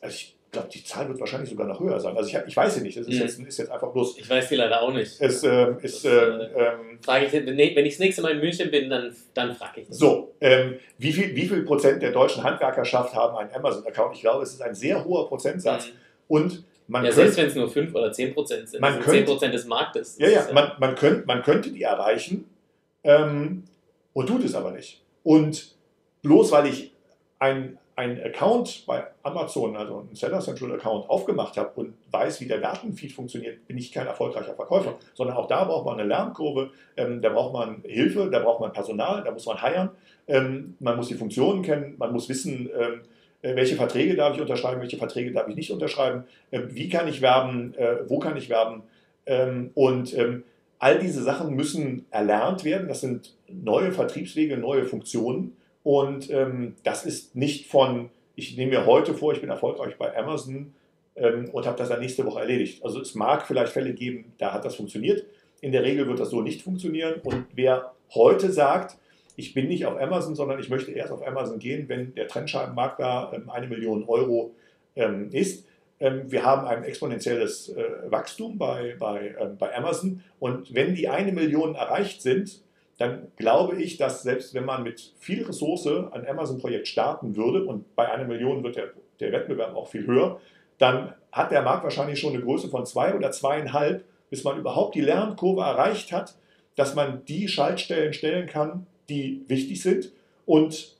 [0.00, 2.16] Also ich glaube, die Zahl wird wahrscheinlich sogar noch höher sein.
[2.16, 2.96] Also ich, ich weiß sie nicht.
[2.96, 3.20] Das ist, mhm.
[3.20, 4.18] jetzt, ist, jetzt, einfach bloß.
[4.18, 5.20] Ich weiß die leider auch nicht.
[5.20, 8.70] Es, äh, ist, das, äh, ähm, frage ich, wenn ich das nächste Mal in München
[8.70, 9.88] bin, dann, dann frage ich.
[9.88, 9.98] Das.
[9.98, 14.16] So, ähm, wie, viel, wie viel Prozent der deutschen Handwerkerschaft haben einen Amazon-Account?
[14.16, 15.86] Ich glaube, es ist ein sehr hoher Prozentsatz.
[15.86, 15.92] Mhm.
[16.28, 19.02] Und man ja, könnte, selbst wenn es nur 5 oder 10 Prozent sind, man sind
[19.02, 20.18] könnte, 10 Prozent des Marktes.
[20.18, 22.46] Ja, ja, man, man, könnt, man könnte die erreichen
[23.02, 23.64] ähm,
[24.12, 25.02] und tut es aber nicht.
[25.22, 25.74] Und
[26.22, 26.93] bloß weil ich
[27.38, 32.46] ein, ein Account bei Amazon, also einen Seller Central Account aufgemacht habe und weiß, wie
[32.46, 36.70] der Datenfeed funktioniert, bin ich kein erfolgreicher Verkäufer, sondern auch da braucht man eine Lernkurve,
[36.96, 39.90] ähm, da braucht man Hilfe, da braucht man Personal, da muss man heiern,
[40.26, 43.02] ähm, man muss die Funktionen kennen, man muss wissen, ähm,
[43.42, 47.06] äh, welche Verträge darf ich unterschreiben, welche Verträge darf ich nicht unterschreiben, äh, wie kann
[47.08, 48.82] ich werben, äh, wo kann ich werben.
[49.26, 50.44] Ähm, und ähm,
[50.78, 52.88] all diese Sachen müssen erlernt werden.
[52.88, 58.86] Das sind neue Vertriebswege, neue Funktionen und ähm, das ist nicht von, ich nehme mir
[58.86, 60.74] heute vor, ich bin erfolgreich bei Amazon
[61.16, 62.84] und habe das dann nächste Woche erledigt.
[62.84, 65.24] Also es mag vielleicht Fälle geben, da hat das funktioniert.
[65.60, 68.96] In der Regel wird das so nicht funktionieren und wer heute sagt,
[69.36, 73.00] ich bin nicht auf Amazon, sondern ich möchte erst auf Amazon gehen, wenn der Trennscheibenmarkt
[73.00, 74.54] da ähm, eine Million Euro
[74.96, 75.66] ähm, ist.
[76.00, 81.32] Ähm, wir haben ein exponentielles äh, Wachstum bei, bei, bei Amazon und wenn die eine
[81.32, 82.62] Million erreicht sind,
[82.98, 87.94] dann glaube ich, dass selbst wenn man mit viel Ressource ein Amazon-Projekt starten würde und
[87.96, 90.40] bei einer Million wird der, der Wettbewerb auch viel höher,
[90.78, 94.94] dann hat der Markt wahrscheinlich schon eine Größe von zwei oder zweieinhalb, bis man überhaupt
[94.94, 96.34] die Lernkurve erreicht hat,
[96.76, 100.12] dass man die Schaltstellen stellen kann, die wichtig sind
[100.46, 100.96] und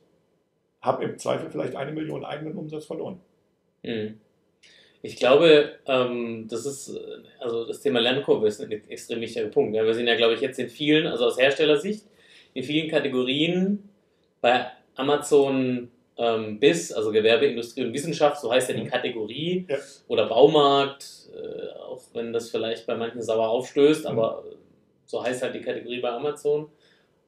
[0.80, 3.20] habe im Zweifel vielleicht eine Million eigenen Umsatz verloren.
[3.82, 4.20] Hm.
[5.04, 6.98] Ich glaube, ähm, das ist,
[7.38, 9.76] also das Thema Lernkurve ist ein extrem wichtiger Punkt.
[9.76, 12.04] Ja, wir sind ja, glaube ich, jetzt in vielen, also aus Herstellersicht,
[12.54, 13.88] in vielen Kategorien
[14.40, 18.90] bei Amazon ähm, bis, also Gewerbe, Industrie und Wissenschaft, so heißt ja die mhm.
[18.90, 19.78] Kategorie, ja.
[20.08, 24.10] oder Baumarkt, äh, auch wenn das vielleicht bei manchen sauer aufstößt, mhm.
[24.10, 24.44] aber
[25.06, 26.70] so heißt halt die Kategorie bei Amazon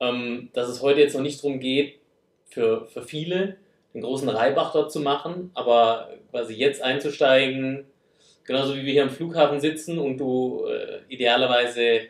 [0.00, 1.98] ähm, dass es heute jetzt noch nicht darum geht,
[2.44, 3.56] für, für viele
[3.96, 7.86] den großen Reibach dort zu machen, aber quasi jetzt einzusteigen,
[8.44, 12.02] genauso wie wir hier am Flughafen sitzen und du äh, idealerweise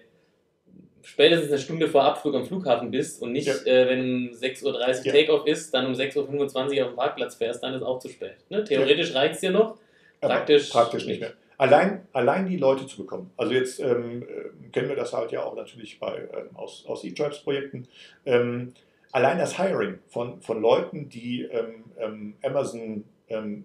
[1.02, 3.54] spätestens eine Stunde vor Abflug am Flughafen bist und nicht, ja.
[3.72, 5.12] äh, wenn um 6.30 Uhr ja.
[5.12, 8.34] Takeoff ist, dann um 6.25 Uhr auf dem Parkplatz fährst, dann ist auch zu spät.
[8.48, 8.64] Ne?
[8.64, 9.20] Theoretisch ja.
[9.20, 9.76] reicht es dir noch,
[10.20, 11.34] praktisch, praktisch nicht mehr.
[11.56, 13.30] Allein, allein die Leute zu bekommen.
[13.36, 17.04] Also jetzt ähm, äh, kennen wir das halt ja auch natürlich bei, ähm, aus, aus
[17.04, 17.86] E-Tribes-Projekten.
[18.26, 18.74] Ähm,
[19.12, 23.64] allein das Hiring von, von Leuten, die ähm, ähm Amazon ähm,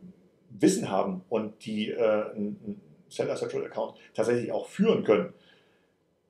[0.49, 5.33] Wissen haben und die äh, einen Seller Central Account tatsächlich auch führen können,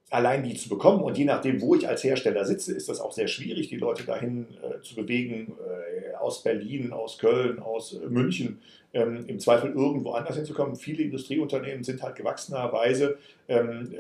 [0.10, 1.02] allein die zu bekommen.
[1.02, 4.04] Und je nachdem, wo ich als Hersteller sitze, ist das auch sehr schwierig, die Leute
[4.04, 8.62] dahin äh, zu bewegen, äh, aus Berlin, aus Köln, aus äh, München,
[8.94, 10.76] ähm, im Zweifel irgendwo anders hinzukommen.
[10.76, 13.18] Viele Industrieunternehmen sind halt gewachsenerweise
[13.52, 13.94] ähm,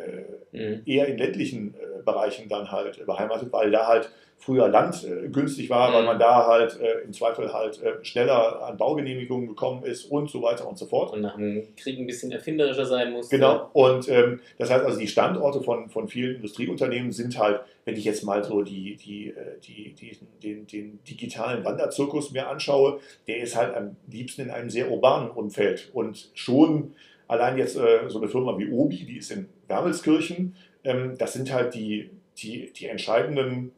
[0.53, 0.81] äh, mhm.
[0.85, 4.09] eher in ländlichen äh, Bereichen dann halt beheimatet, weil da halt
[4.41, 5.93] früher Land äh, günstig war, Mhm.
[5.93, 10.31] weil man da halt äh, im Zweifel halt äh, schneller an Baugenehmigungen gekommen ist und
[10.31, 11.13] so weiter und so fort.
[11.13, 13.35] Und nach dem Krieg ein bisschen erfinderischer sein musste.
[13.35, 13.69] Genau.
[13.73, 18.03] Und ähm, das heißt also, die Standorte von, von vielen Industrieunternehmen sind halt, wenn ich
[18.03, 23.37] jetzt mal so die, die, äh, die, die, den, den digitalen Wanderzirkus mir anschaue, der
[23.41, 25.91] ist halt am liebsten in einem sehr urbanen Umfeld.
[25.93, 26.95] Und schon
[27.31, 31.51] allein jetzt äh, so eine Firma wie Obi, die ist in Wermelskirchen, ähm, das sind
[31.51, 33.71] halt die, die, die entscheidenden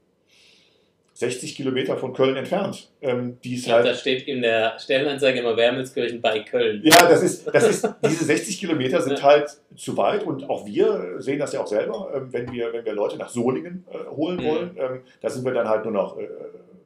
[1.15, 2.89] 60 Kilometer von Köln entfernt.
[2.99, 6.81] Ähm, die ist halt da steht in der Stellenanzeige immer Wermelskirchen bei Köln.
[6.83, 11.21] ja, das ist, das ist, diese 60 Kilometer sind halt zu weit und auch wir
[11.21, 14.37] sehen das ja auch selber, ähm, wenn wir, wenn wir Leute nach Solingen äh, holen
[14.37, 14.43] Mhm.
[14.45, 14.77] wollen.
[14.79, 16.27] Ähm, da sind wir dann halt nur noch äh,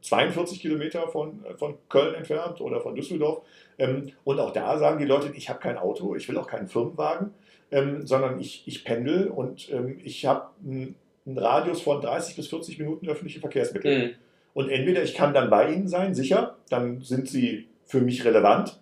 [0.01, 3.43] 42 Kilometer von, äh, von Köln entfernt oder von Düsseldorf.
[3.77, 6.67] Ähm, und auch da sagen die Leute, ich habe kein Auto, ich will auch keinen
[6.67, 7.31] Firmenwagen,
[7.71, 12.47] ähm, sondern ich, ich pendel und ähm, ich habe einen, einen Radius von 30 bis
[12.47, 14.01] 40 Minuten öffentliche Verkehrsmittel.
[14.01, 14.09] Hm.
[14.53, 18.79] Und entweder ich kann dann bei Ihnen sein, sicher, dann sind Sie für mich relevant.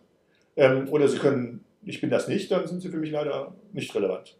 [0.56, 4.38] Oder Sie können, ich bin das nicht, dann sind Sie für mich leider nicht relevant.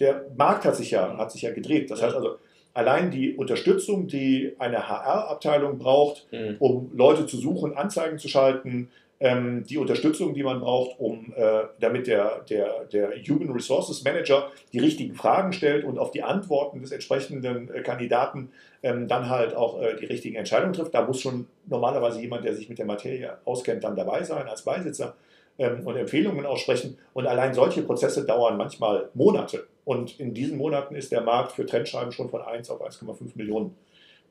[0.00, 1.90] Der Markt hat sich ja, hat sich ja gedreht.
[1.90, 2.36] Das heißt also,
[2.74, 6.56] allein die Unterstützung, die eine HR-Abteilung braucht, Hm.
[6.58, 11.62] um Leute zu suchen, Anzeigen zu schalten, ähm, die Unterstützung, die man braucht, um äh,
[11.80, 16.80] damit der, der, der Human Resources Manager die richtigen Fragen stellt und auf die Antworten
[16.80, 18.50] des entsprechenden äh, Kandidaten
[18.82, 20.94] ähm, dann halt auch äh, die richtigen Entscheidungen trifft.
[20.94, 24.62] Da muss schon normalerweise jemand, der sich mit der Materie auskennt, dann dabei sein als
[24.62, 25.14] Beisitzer
[25.58, 26.98] ähm, und Empfehlungen aussprechen.
[27.12, 29.66] Und allein solche Prozesse dauern manchmal Monate.
[29.84, 33.76] Und in diesen Monaten ist der Markt für Trendschreiben schon von 1 auf 1,5 Millionen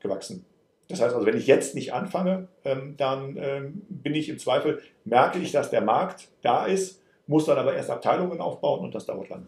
[0.00, 0.44] gewachsen.
[0.88, 4.82] Das heißt also, wenn ich jetzt nicht anfange, ähm, dann ähm, bin ich im Zweifel,
[5.04, 9.06] merke ich, dass der Markt da ist, muss dann aber erst Abteilungen aufbauen und das
[9.06, 9.46] dauert lange.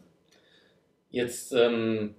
[1.10, 2.14] Jetzt ähm,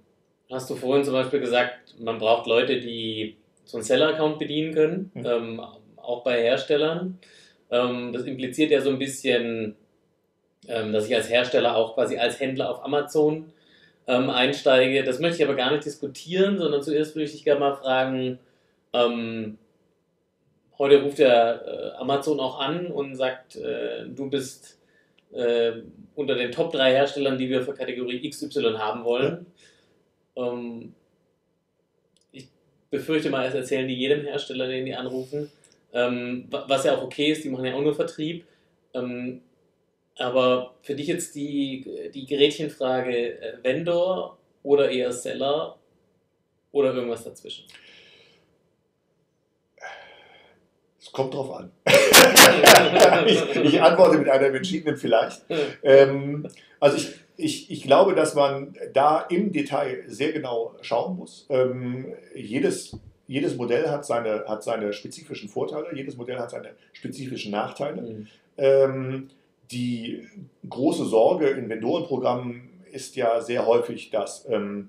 [0.50, 5.10] hast du vorhin zum Beispiel gesagt, man braucht Leute, die so einen Seller-Account bedienen können,
[5.14, 5.26] Mhm.
[5.26, 5.60] ähm,
[5.96, 7.18] auch bei Herstellern.
[7.70, 9.76] Ähm, das impliziert ja so ein bisschen,
[10.68, 13.52] ähm, dass ich als Hersteller auch quasi als Händler auf Amazon
[14.10, 15.04] einsteige.
[15.04, 18.38] Das möchte ich aber gar nicht diskutieren, sondern zuerst würde ich dich gerne mal fragen,
[18.92, 19.58] ähm,
[20.78, 24.78] heute ruft der äh, Amazon auch an und sagt, äh, du bist
[25.32, 25.72] äh,
[26.14, 29.46] unter den Top 3 Herstellern, die wir für Kategorie XY haben wollen.
[30.36, 30.94] Ähm,
[32.32, 32.48] ich
[32.90, 35.50] befürchte mal, es erzählen die jedem Hersteller, den die anrufen.
[35.92, 38.44] Ähm, wa- was ja auch okay ist, die machen ja auch nur Vertrieb.
[38.94, 39.42] Ähm,
[40.16, 45.78] aber für dich jetzt die, die Gerätchenfrage äh, Vendor oder eher Seller
[46.72, 47.64] oder irgendwas dazwischen?
[51.00, 51.70] Es kommt drauf an.
[53.26, 55.42] ich, ich antworte mit einem entschiedenen Vielleicht.
[55.82, 56.48] Ähm,
[56.80, 61.46] also ich, ich, ich glaube, dass man da im Detail sehr genau schauen muss.
[61.50, 62.96] Ähm, jedes,
[63.28, 68.02] jedes Modell hat seine, hat seine spezifischen Vorteile, jedes Modell hat seine spezifischen Nachteile.
[68.02, 68.26] Mhm.
[68.56, 69.30] Ähm,
[69.70, 70.26] die
[70.68, 74.88] große Sorge in Vendorenprogrammen ist ja sehr häufig, dass ähm,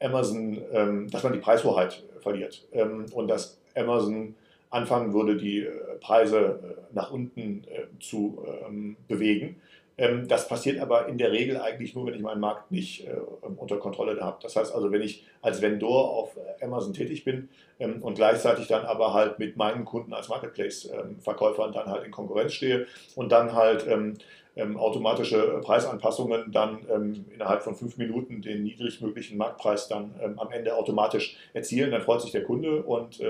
[0.00, 4.34] Amazon, ähm, dass man die Preishoheit verliert ähm, und dass Amazon
[4.74, 9.56] anfangen würde, die äh, Preise äh, nach unten äh, zu ähm, bewegen.
[9.96, 13.14] Ähm, das passiert aber in der Regel eigentlich nur, wenn ich meinen Markt nicht äh,
[13.56, 14.38] unter Kontrolle habe.
[14.42, 18.84] Das heißt also, wenn ich als Vendor auf Amazon tätig bin ähm, und gleichzeitig dann
[18.84, 23.86] aber halt mit meinen Kunden als Marketplace-Verkäufern dann halt in Konkurrenz stehe und dann halt
[23.86, 24.14] ähm,
[24.56, 30.50] ähm, automatische Preisanpassungen dann ähm, innerhalb von fünf Minuten den niedrigmöglichen Marktpreis dann ähm, am
[30.50, 33.20] Ende automatisch erzielen, dann freut sich der Kunde und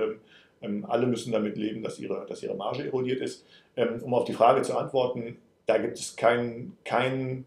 [0.64, 3.44] ähm, alle müssen damit leben, dass ihre, dass ihre Marge erodiert ist.
[3.76, 7.46] Ähm, um auf die Frage zu antworten, da gibt es kein, kein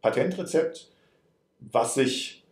[0.00, 0.88] Patentrezept.
[1.60, 2.44] Was sich,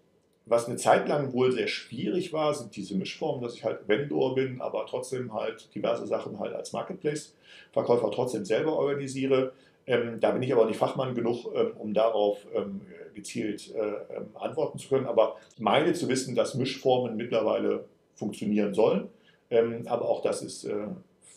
[0.47, 4.35] was eine Zeit lang wohl sehr schwierig war, sind diese Mischformen, dass ich halt Vendor
[4.35, 9.53] bin, aber trotzdem halt diverse Sachen halt als Marketplace-Verkäufer trotzdem selber organisiere.
[9.87, 12.83] Ähm, da bin ich aber nicht Fachmann genug, ähm, um darauf ähm,
[13.15, 15.07] gezielt äh, ähm, antworten zu können.
[15.07, 17.85] Aber ich meine zu wissen, dass Mischformen mittlerweile
[18.15, 19.09] funktionieren sollen.
[19.51, 20.87] Ähm, aber auch das ist äh,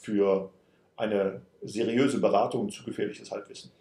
[0.02, 0.52] für
[0.96, 3.72] eine seriöse Beratung zu gefährliches Halbwissen.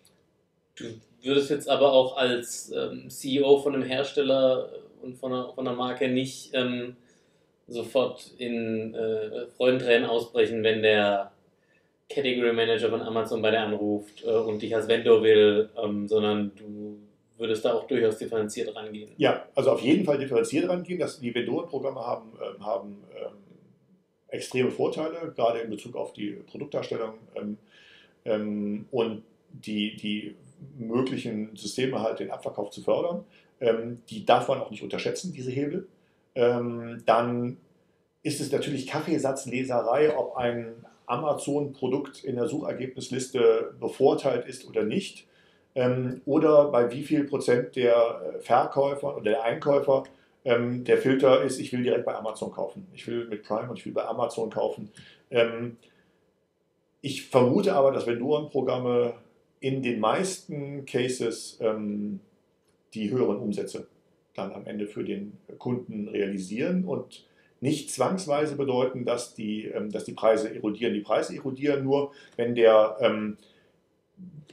[0.76, 0.84] Du
[1.22, 4.70] würdest jetzt aber auch als ähm, CEO von einem Hersteller
[5.02, 6.96] und von einer, von einer Marke nicht ähm,
[7.68, 11.32] sofort in äh, Freudentränen ausbrechen, wenn der
[12.08, 16.52] Category Manager von Amazon bei dir anruft äh, und dich als Vendor will, ähm, sondern
[16.56, 16.98] du
[17.38, 19.10] würdest da auch durchaus differenziert rangehen.
[19.16, 21.00] Ja, also auf jeden Fall differenziert rangehen.
[21.00, 23.32] Dass die Vendorenprogramme haben, ähm, haben ähm,
[24.32, 27.58] extreme Vorteile, gerade in Bezug auf die Produktdarstellung ähm,
[28.24, 29.22] ähm, und
[29.52, 30.34] die, die
[30.78, 33.24] möglichen Systeme halt den Abverkauf zu fördern.
[33.60, 35.86] Ähm, die darf man auch nicht unterschätzen, diese Hebel.
[36.34, 37.58] ähm, dann
[38.22, 40.74] ist es natürlich Kaffeesatzleserei, ob ein
[41.06, 45.26] Amazon-Produkt in der Suchergebnisliste bevorteilt ist oder nicht.
[46.24, 50.04] Oder bei wie viel Prozent der Verkäufer oder der Einkäufer
[50.44, 52.86] ähm, der Filter ist, ich will direkt bei Amazon kaufen.
[52.94, 54.90] Ich will mit Prime und ich will bei Amazon kaufen.
[55.30, 55.76] Ähm,
[57.00, 59.14] ich vermute aber, dass Vendorenprogramme
[59.60, 62.20] in den meisten Cases ähm,
[62.94, 63.86] die höheren Umsätze
[64.34, 67.24] dann am Ende für den Kunden realisieren und
[67.60, 70.94] nicht zwangsweise bedeuten, dass die, ähm, dass die Preise erodieren.
[70.94, 73.36] Die Preise erodieren nur, wenn der ähm,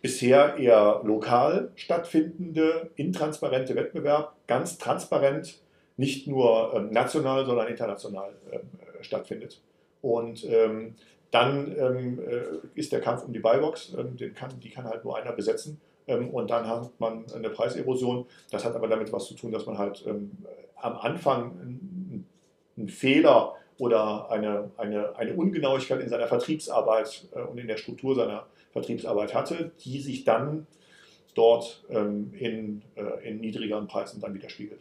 [0.02, 5.60] bisher eher lokal stattfindende, intransparente Wettbewerb ganz transparent
[6.00, 9.62] nicht nur ähm, national, sondern international ähm, äh, stattfindet.
[10.02, 10.96] Und ähm,
[11.30, 12.44] dann äh,
[12.74, 13.98] ist der Kampf um die Buybox,
[14.34, 15.80] kann, die kann halt nur einer besetzen.
[16.08, 18.26] Und dann hat man eine Preiserosion.
[18.50, 20.04] Das hat aber damit was zu tun, dass man halt
[20.78, 22.26] am Anfang
[22.76, 28.16] einen, Fehler oder eine, eine, eine Ungenauigkeit in seiner Vertriebsarbeit äh, und in der Struktur
[28.16, 30.66] seiner Vertriebsarbeit hatte, die sich dann
[31.36, 32.82] dort in,
[33.24, 34.80] in niedrigeren Preisen dann widerspiegelt.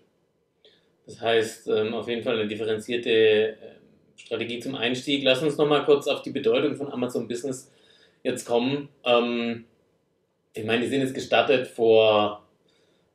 [1.09, 3.57] Das heißt, ähm, auf jeden Fall eine differenzierte ähm,
[4.15, 5.25] Strategie zum Einstieg.
[5.25, 7.73] Lass uns nochmal kurz auf die Bedeutung von Amazon Business
[8.23, 8.91] jetzt kommen.
[9.05, 9.65] Ähm,
[10.53, 12.45] ich meine, die sind jetzt gestartet vor,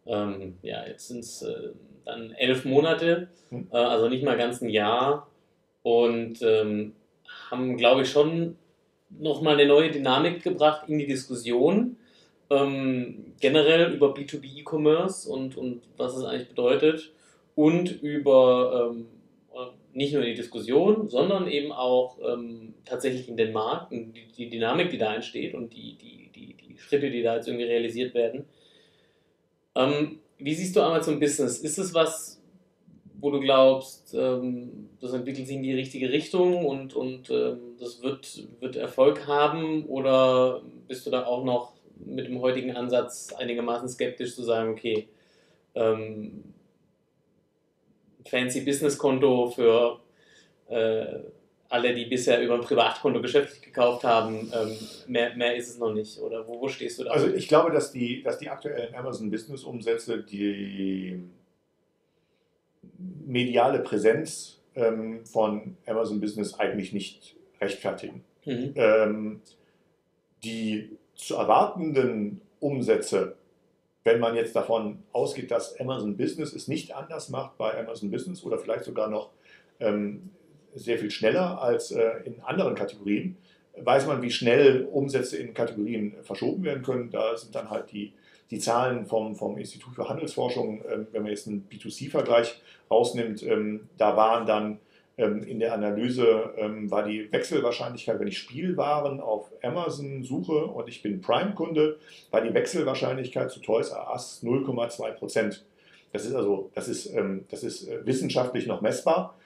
[0.06, 1.70] ja, jetzt sind es äh,
[2.04, 3.68] dann elf Monate, hm.
[3.72, 5.30] äh, also nicht mal ganz ein Jahr
[5.84, 8.58] und haben, glaube ich, schon
[9.10, 11.98] nochmal eine neue Dynamik gebracht in die Diskussion.
[12.50, 17.12] Generell über B2B E-Commerce und, und was es eigentlich bedeutet
[17.56, 19.06] und über ähm,
[19.94, 24.50] nicht nur die Diskussion, sondern eben auch ähm, tatsächlich in den Markt und die, die,
[24.50, 28.14] Dynamik, die da entsteht und die, die, die, die Schritte, die da jetzt irgendwie realisiert
[28.16, 28.46] werden.
[29.76, 31.60] Ähm, wie siehst du Amazon Business?
[31.60, 32.42] Ist es was,
[33.20, 38.02] wo du glaubst, ähm, das entwickelt sich in die richtige Richtung und, und ähm, das
[38.02, 39.86] wird, wird Erfolg haben?
[39.86, 45.08] Oder bist du da auch noch mit dem heutigen Ansatz einigermaßen skeptisch zu sagen, okay,
[45.76, 46.44] ähm,
[48.26, 50.00] fancy Business-Konto für
[50.70, 51.20] äh,
[51.70, 54.52] alle, die bisher über ein Privatkonto geschäftlich gekauft haben.
[54.54, 56.20] Ähm, mehr, mehr ist es noch nicht.
[56.20, 57.12] Oder wo, wo stehst du da?
[57.12, 61.20] Also ich glaube, dass die, dass die aktuellen Amazon Business-Umsätze die
[63.26, 68.24] mediale Präsenz ähm, von Amazon Business eigentlich nicht rechtfertigen.
[68.46, 68.74] Mhm.
[68.76, 69.42] Ähm,
[70.44, 73.36] die zu erwartenden Umsätze
[74.04, 78.44] wenn man jetzt davon ausgeht, dass Amazon Business es nicht anders macht bei Amazon Business
[78.44, 79.30] oder vielleicht sogar noch
[79.80, 80.30] ähm,
[80.76, 83.38] sehr viel schneller als äh, in anderen Kategorien,
[83.78, 87.10] weiß man, wie schnell Umsätze in Kategorien verschoben werden können.
[87.10, 88.14] Da sind dann halt die,
[88.52, 93.88] die Zahlen vom, vom Institut für Handelsforschung, äh, wenn man jetzt einen B2C-Vergleich rausnimmt, ähm,
[93.98, 94.80] da waren dann
[95.16, 101.04] in der Analyse ähm, war die Wechselwahrscheinlichkeit, wenn ich Spielwaren auf Amazon suche und ich
[101.04, 101.98] bin Prime-Kunde,
[102.32, 105.66] war die Wechselwahrscheinlichkeit zu Toys R Us 0,2 Prozent.
[106.14, 109.38] Das ist also, das ist, ähm, das ist äh, wissenschaftlich noch messbar,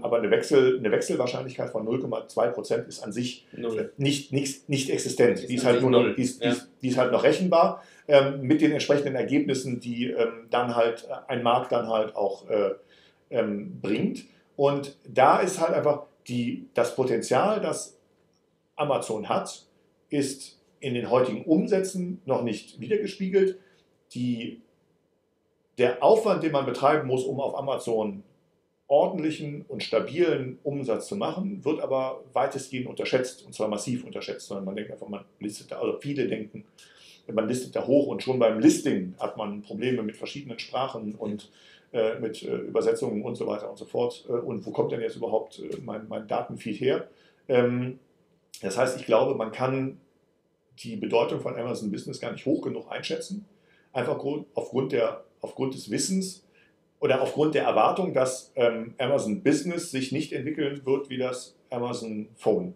[0.00, 3.90] aber eine, Wechsel, eine Wechselwahrscheinlichkeit von 0,2 Prozent ist an sich Null.
[3.96, 5.40] nicht, nicht, nicht existent.
[5.40, 6.54] Ist die, ist halt nur noch, die, ist, ja.
[6.82, 7.82] die, ist, halt noch rechenbar
[8.40, 10.14] mit den entsprechenden Ergebnissen, die
[10.50, 12.74] dann halt ein Markt dann halt auch äh,
[13.82, 14.26] bringt.
[14.56, 17.98] Und da ist halt einfach die, das Potenzial, das
[18.74, 19.64] Amazon hat,
[20.08, 23.58] ist in den heutigen Umsätzen noch nicht wiedergespiegelt.
[24.14, 24.60] Die,
[25.78, 28.22] der Aufwand, den man betreiben muss, um auf Amazon
[28.88, 34.64] ordentlichen und stabilen Umsatz zu machen, wird aber weitestgehend unterschätzt und zwar massiv unterschätzt, sondern
[34.64, 36.64] man denkt einfach, man listet da, also viele denken,
[37.32, 41.50] man listet da hoch und schon beim Listing hat man Probleme mit verschiedenen Sprachen und
[41.92, 44.24] äh, mit äh, Übersetzungen und so weiter und so fort.
[44.28, 47.08] Äh, und wo kommt denn jetzt überhaupt mein, mein Datenfeed her?
[47.48, 47.98] Ähm,
[48.62, 50.00] das heißt, ich glaube, man kann
[50.78, 53.46] die Bedeutung von Amazon Business gar nicht hoch genug einschätzen.
[53.92, 54.18] Einfach
[54.54, 56.44] aufgrund, der, aufgrund des Wissens
[57.00, 62.28] oder aufgrund der Erwartung, dass ähm, Amazon Business sich nicht entwickeln wird wie das Amazon
[62.36, 62.74] Phone.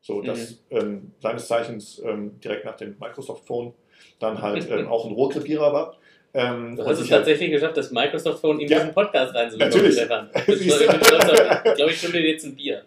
[0.00, 0.76] So, das mhm.
[0.76, 3.72] ähm, seines Zeichens ähm, direkt nach dem Microsoft Phone
[4.18, 5.96] dann halt ähm, auch ein Rohrkrepierer war.
[6.34, 9.92] Ähm, du hast es tatsächlich halt, geschafft, das Microsoft Phone in ja, diesen Podcast reinzubekommen,
[9.92, 10.30] Stefan.
[10.46, 12.82] Ich glaube, ich schulde dir jetzt ein Bier.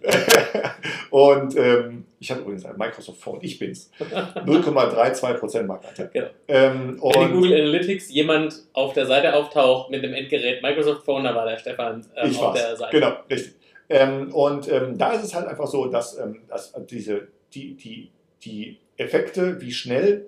[1.12, 3.92] Und ähm, ich habe übrigens ein Microsoft Phone, ich bin's.
[4.00, 6.10] 0,32% Marktanteil.
[6.12, 6.28] Genau.
[6.48, 11.24] Ähm, Wenn in Google Analytics jemand auf der Seite auftaucht mit einem Endgerät Microsoft Phone,
[11.24, 12.60] da war der Stefan ähm, ich auf war's.
[12.60, 13.00] der Seite.
[13.00, 13.54] Genau, richtig.
[13.90, 18.10] Ähm, und ähm, da ist es halt einfach so, dass, ähm, dass diese, die, die,
[18.44, 20.26] die Effekte, wie schnell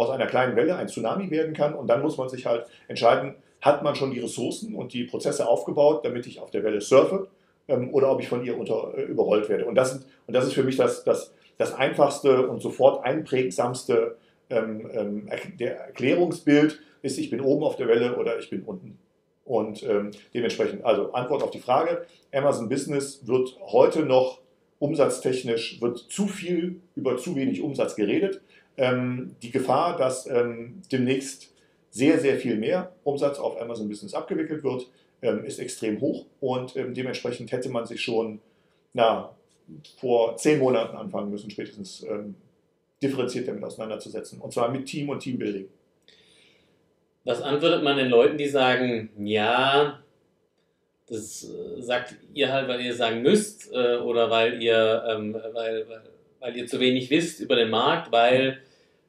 [0.00, 1.74] aus einer kleinen Welle ein Tsunami werden kann.
[1.74, 5.46] Und dann muss man sich halt entscheiden, hat man schon die Ressourcen und die Prozesse
[5.46, 7.28] aufgebaut, damit ich auf der Welle surfe
[7.68, 9.66] ähm, oder ob ich von ihr unter, äh, überrollt werde.
[9.66, 14.16] Und das, und das ist für mich das, das, das einfachste und sofort einprägsamste
[14.48, 15.28] ähm, ähm,
[15.58, 18.98] der Erklärungsbild ist, ich bin oben auf der Welle oder ich bin unten.
[19.44, 24.40] Und ähm, dementsprechend, also Antwort auf die Frage, Amazon Business wird heute noch
[24.78, 28.40] umsatztechnisch, wird zu viel über zu wenig Umsatz geredet.
[28.80, 31.52] Ähm, die Gefahr, dass ähm, demnächst
[31.90, 34.86] sehr, sehr viel mehr Umsatz auf Amazon Business abgewickelt wird,
[35.20, 38.40] ähm, ist extrem hoch und ähm, dementsprechend hätte man sich schon
[38.94, 39.36] na,
[39.98, 42.36] vor zehn Monaten anfangen müssen, spätestens ähm,
[43.02, 44.40] differenziert damit auseinanderzusetzen.
[44.40, 45.68] Und zwar mit Team und Teambuilding.
[47.24, 50.02] Was antwortet man den Leuten, die sagen, ja,
[51.06, 55.86] das äh, sagt ihr halt, weil ihr sagen müsst äh, oder weil ihr, ähm, weil,
[55.86, 56.02] weil,
[56.38, 58.62] weil, ihr zu wenig wisst über den Markt, weil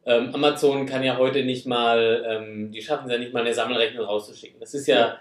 [0.05, 3.53] ähm, Amazon kann ja heute nicht mal, ähm, die schaffen es ja nicht mal eine
[3.53, 4.59] Sammelrechnung rauszuschicken.
[4.59, 5.17] Das ist ja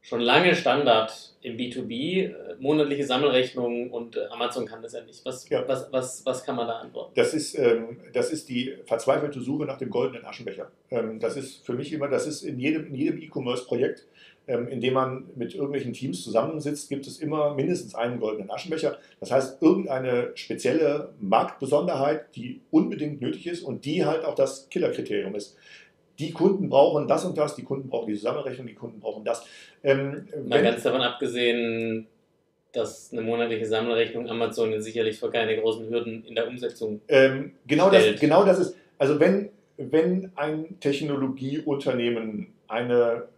[0.00, 5.24] schon lange Standard im B2B, äh, monatliche Sammelrechnungen und äh, Amazon kann das ja nicht.
[5.24, 5.66] Was, ja.
[5.66, 7.12] was, was, was kann man da antworten?
[7.14, 10.70] Das ist, ähm, das ist die verzweifelte Suche nach dem goldenen Aschenbecher.
[10.90, 14.06] Ähm, das ist für mich immer, das ist in jedem, in jedem E-Commerce-Projekt,
[14.46, 18.98] ähm, in dem man mit irgendwelchen Teams zusammensitzt, gibt es immer mindestens einen goldenen Aschenbecher.
[19.20, 25.34] Das heißt, irgendeine spezielle Marktbesonderheit, die unbedingt nötig ist und die halt auch das Killerkriterium
[25.34, 25.56] ist
[26.18, 29.44] die Kunden brauchen das und das, die Kunden brauchen diese Sammelrechnung, die Kunden brauchen das.
[29.82, 32.06] Ähm, Mal ganz davon abgesehen,
[32.72, 37.88] dass eine monatliche Sammelrechnung Amazon sicherlich vor keine großen Hürden in der Umsetzung ähm, genau
[37.88, 38.14] stellt.
[38.14, 43.28] Das, genau das ist, also wenn, wenn ein Technologieunternehmen eine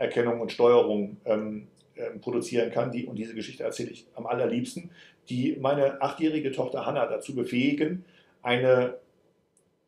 [0.00, 4.90] Spracherkennung und Steuerung ähm, ähm, produzieren kann, die, und diese Geschichte erzähle ich am allerliebsten,
[5.28, 8.04] die meine achtjährige Tochter Hannah dazu befähigen,
[8.42, 8.96] eine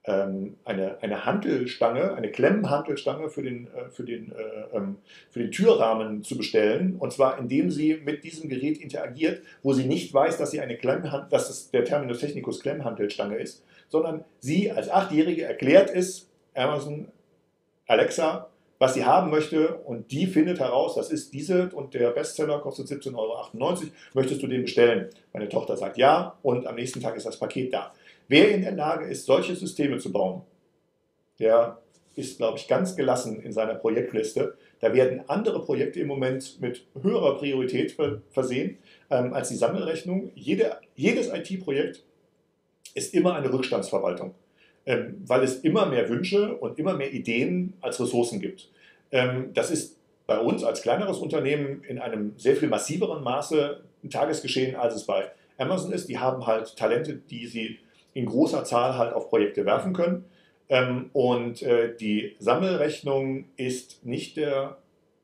[0.05, 4.97] ähm, eine, eine Hantelstange, eine Klemmhantelstange für den, äh, für, den, äh, ähm,
[5.31, 6.97] für den Türrahmen zu bestellen.
[6.99, 10.77] Und zwar indem sie mit diesem Gerät interagiert, wo sie nicht weiß, dass sie eine
[10.77, 17.07] Klemmhand, dass es der Terminus technicus Klemmhantelstange ist, sondern sie als Achtjährige erklärt es Amazon
[17.87, 18.52] Alexa,
[18.83, 22.89] was sie haben möchte und die findet heraus, das ist diese und der Bestseller kostet
[22.89, 23.77] 17,98 Euro,
[24.13, 25.09] möchtest du den bestellen?
[25.33, 27.93] Meine Tochter sagt ja und am nächsten Tag ist das Paket da.
[28.27, 30.43] Wer in der Lage ist, solche Systeme zu bauen,
[31.39, 31.79] der
[32.17, 34.57] ist, glaube ich, ganz gelassen in seiner Projektliste.
[34.81, 37.97] Da werden andere Projekte im Moment mit höherer Priorität
[38.33, 38.79] versehen
[39.11, 40.33] ähm, als die Sammelrechnung.
[40.35, 42.03] Jede, jedes IT-Projekt
[42.95, 44.35] ist immer eine Rückstandsverwaltung,
[44.85, 48.69] weil es immer mehr Wünsche und immer mehr Ideen als Ressourcen gibt.
[49.11, 54.11] Ähm, das ist bei uns als kleineres Unternehmen in einem sehr viel massiveren Maße ein
[54.11, 56.09] Tagesgeschehen, als es bei Amazon ist.
[56.09, 57.79] Die haben halt Talente, die sie
[58.15, 60.25] in großer Zahl halt auf Projekte werfen können.
[60.69, 64.79] Ähm, und äh, die Sammelrechnung ist nicht der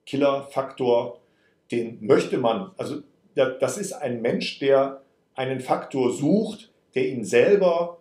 [0.07, 1.21] Killerfaktor,
[1.71, 2.71] den möchte man.
[2.77, 3.03] Also
[3.35, 5.03] das ist ein Mensch, der
[5.35, 7.98] einen Faktor sucht, der ihn selber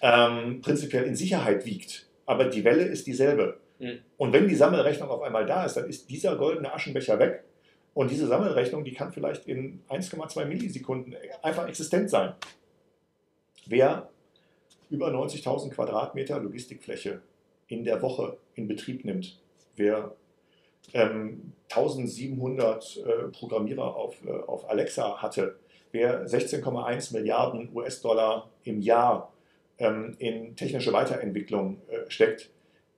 [0.00, 2.06] ähm, prinzipiell in Sicherheit wiegt.
[2.26, 3.60] Aber die Welle ist dieselbe.
[3.78, 3.98] Mhm.
[4.16, 7.44] Und wenn die Sammelrechnung auf einmal da ist, dann ist dieser goldene Aschenbecher weg.
[7.92, 12.34] Und diese Sammelrechnung, die kann vielleicht in 1,2 Millisekunden einfach existent sein.
[13.66, 14.10] Wer
[14.90, 17.22] über 90.000 Quadratmeter Logistikfläche
[17.68, 19.38] in der Woche in Betrieb nimmt,
[19.76, 20.14] wer
[20.92, 25.56] ähm, 1700 äh, Programmierer auf, äh, auf Alexa hatte,
[25.92, 29.32] wer 16,1 Milliarden US-Dollar im Jahr
[29.78, 32.50] ähm, in technische Weiterentwicklung äh, steckt,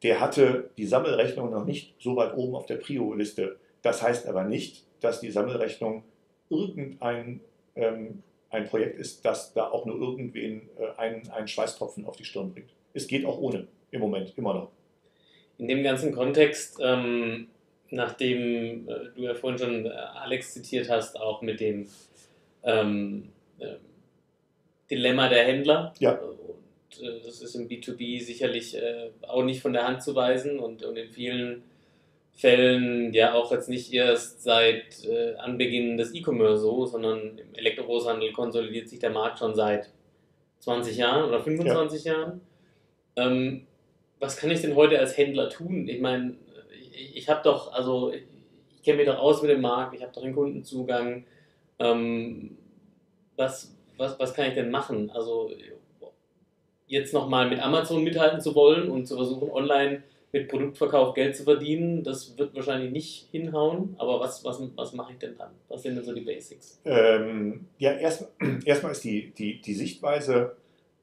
[0.02, 3.56] der hatte die Sammelrechnung noch nicht so weit oben auf der Prio-Liste.
[3.82, 6.04] Das heißt aber nicht, dass die Sammelrechnung
[6.50, 7.40] irgendein
[7.74, 12.24] ähm, ein Projekt ist, das da auch nur irgendwen äh, einen, einen Schweißtropfen auf die
[12.24, 12.70] Stirn bringt.
[12.94, 14.70] Es geht auch ohne, im Moment, immer noch.
[15.58, 17.48] In dem ganzen Kontext, ähm,
[17.90, 21.88] nachdem äh, du ja vorhin schon äh, Alex zitiert hast, auch mit dem
[22.62, 23.76] ähm, äh,
[24.90, 25.92] Dilemma der Händler.
[25.98, 26.18] Ja.
[26.98, 30.58] Und äh, das ist im B2B sicherlich äh, auch nicht von der Hand zu weisen
[30.58, 31.62] und, und in vielen
[32.32, 38.32] Fällen ja auch jetzt nicht erst seit äh, Anbeginn des E-Commerce so, sondern im Elektrogroßhandel
[38.32, 39.90] konsolidiert sich der Markt schon seit
[40.58, 42.12] 20 Jahren oder 25 ja.
[42.12, 42.40] Jahren.
[43.16, 43.66] Ähm,
[44.20, 45.88] was kann ich denn heute als Händler tun?
[45.88, 46.36] Ich meine,
[46.92, 48.22] ich, ich habe doch, also ich,
[48.74, 51.24] ich kenne mich doch aus mit dem Markt, ich habe doch den Kundenzugang.
[51.78, 52.58] Ähm,
[53.36, 55.10] was, was, was kann ich denn machen?
[55.10, 55.50] Also
[56.86, 61.44] jetzt nochmal mit Amazon mithalten zu wollen und zu versuchen, online mit Produktverkauf Geld zu
[61.44, 63.94] verdienen, das wird wahrscheinlich nicht hinhauen.
[63.98, 65.50] Aber was, was, was mache ich denn dann?
[65.68, 66.80] Was sind denn so die Basics?
[66.84, 68.30] Ähm, ja, erstmal
[68.64, 70.56] erst ist die, die, die Sichtweise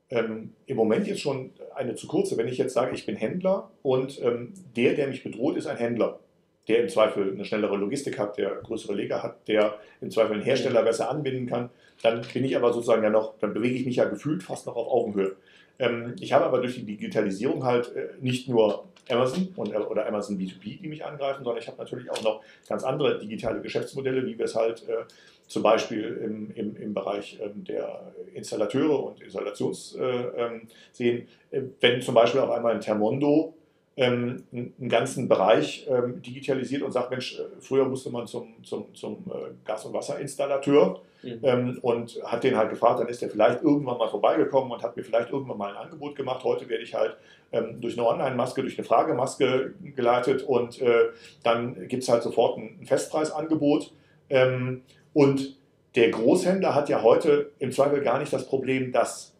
[0.09, 2.37] ähm, im Moment jetzt schon eine zu kurze.
[2.37, 5.77] Wenn ich jetzt sage, ich bin Händler und ähm, der, der mich bedroht, ist ein
[5.77, 6.19] Händler,
[6.67, 10.43] der im Zweifel eine schnellere Logistik hat, der größere Leger hat, der im Zweifel einen
[10.43, 11.69] Hersteller besser anbinden kann,
[12.03, 14.75] dann bin ich aber sozusagen ja noch, dann bewege ich mich ja gefühlt fast noch
[14.75, 15.35] auf Augenhöhe.
[15.79, 20.05] Ähm, ich habe aber durch die Digitalisierung halt äh, nicht nur Amazon und, äh, oder
[20.07, 24.25] Amazon B2B, die mich angreifen, sondern ich habe natürlich auch noch ganz andere digitale Geschäftsmodelle,
[24.25, 25.03] wie wir es halt äh,
[25.47, 31.27] zum Beispiel im, im, im Bereich ähm, der Installateure und Installations äh, ähm, sehen.
[31.51, 33.53] Äh, wenn zum Beispiel auf einmal ein Thermondo
[33.95, 38.93] ähm, einen ganzen Bereich ähm, digitalisiert und sagt, Mensch, äh, früher musste man zum, zum,
[38.95, 41.39] zum äh, Gas- und Wasserinstallateur mhm.
[41.43, 44.97] ähm, und hat den halt gefragt, dann ist der vielleicht irgendwann mal vorbeigekommen und hat
[44.97, 46.43] mir vielleicht irgendwann mal ein Angebot gemacht.
[46.43, 47.17] Heute werde ich halt
[47.51, 51.09] ähm, durch eine Online-Maske, durch eine Fragemaske geleitet und äh,
[51.43, 53.93] dann gibt es halt sofort ein, Festpreisangebot.
[54.31, 54.81] Ähm,
[55.13, 55.55] und
[55.95, 59.35] der Großhändler hat ja heute im Zweifel gar nicht das Problem, dass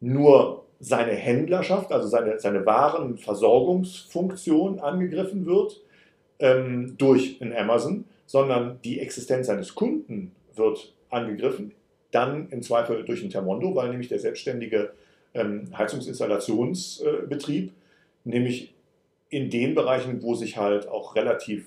[0.00, 5.80] nur seine Händlerschaft, also seine, seine Warenversorgungsfunktion angegriffen wird
[6.40, 11.70] ähm, durch ein Amazon, sondern die Existenz seines Kunden wird angegriffen,
[12.10, 14.90] dann im Zweifel durch ein Thermondo, weil nämlich der selbstständige
[15.34, 17.72] ähm, Heizungsinstallationsbetrieb, äh,
[18.24, 18.74] nämlich
[19.30, 21.64] in den Bereichen, wo sich halt auch relativ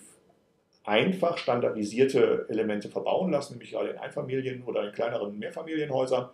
[0.83, 6.27] einfach standardisierte Elemente verbauen lassen, nämlich gerade in Einfamilien- oder in kleineren Mehrfamilienhäusern,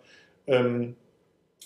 [0.48, 0.96] ähm,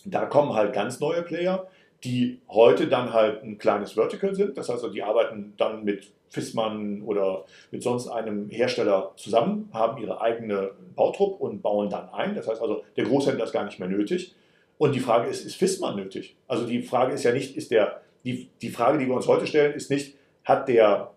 [0.05, 1.66] da kommen halt ganz neue Player,
[2.05, 4.57] die heute dann halt ein kleines Vertical sind.
[4.57, 10.01] Das heißt, also, die arbeiten dann mit Fissmann oder mit sonst einem Hersteller zusammen, haben
[10.03, 12.34] ihre eigene Bautrupp und bauen dann ein.
[12.34, 14.34] Das heißt also, der Großhändler ist gar nicht mehr nötig.
[14.78, 16.36] Und die Frage ist, ist Fissmann nötig?
[16.47, 19.47] Also die Frage ist ja nicht, ist der, die, die Frage, die wir uns heute
[19.47, 21.12] stellen, ist nicht, hat der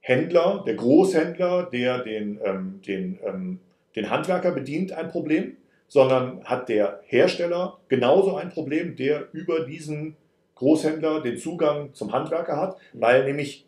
[0.00, 3.60] Händler, der Großhändler, der den, ähm, den, ähm,
[3.94, 5.56] den Handwerker bedient, ein Problem,
[5.88, 10.16] sondern hat der Hersteller genauso ein Problem, der über diesen
[10.54, 13.66] Großhändler den Zugang zum Handwerker hat, weil nämlich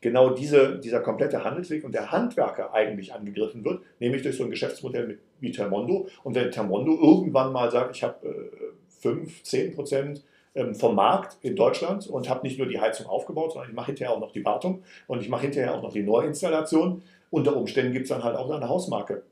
[0.00, 4.50] genau diese, dieser komplette Handelsweg und der Handwerker eigentlich angegriffen wird, nämlich durch so ein
[4.50, 6.08] Geschäftsmodell mit, wie Termondo.
[6.24, 11.36] Und wenn Termondo irgendwann mal sagt, ich habe äh, 5, 10 Prozent ähm, vom Markt
[11.42, 14.32] in Deutschland und habe nicht nur die Heizung aufgebaut, sondern ich mache hinterher auch noch
[14.32, 17.02] die Wartung und ich mache hinterher auch noch die Neuinstallation.
[17.30, 19.22] Unter Umständen gibt es dann halt auch eine Hausmarke.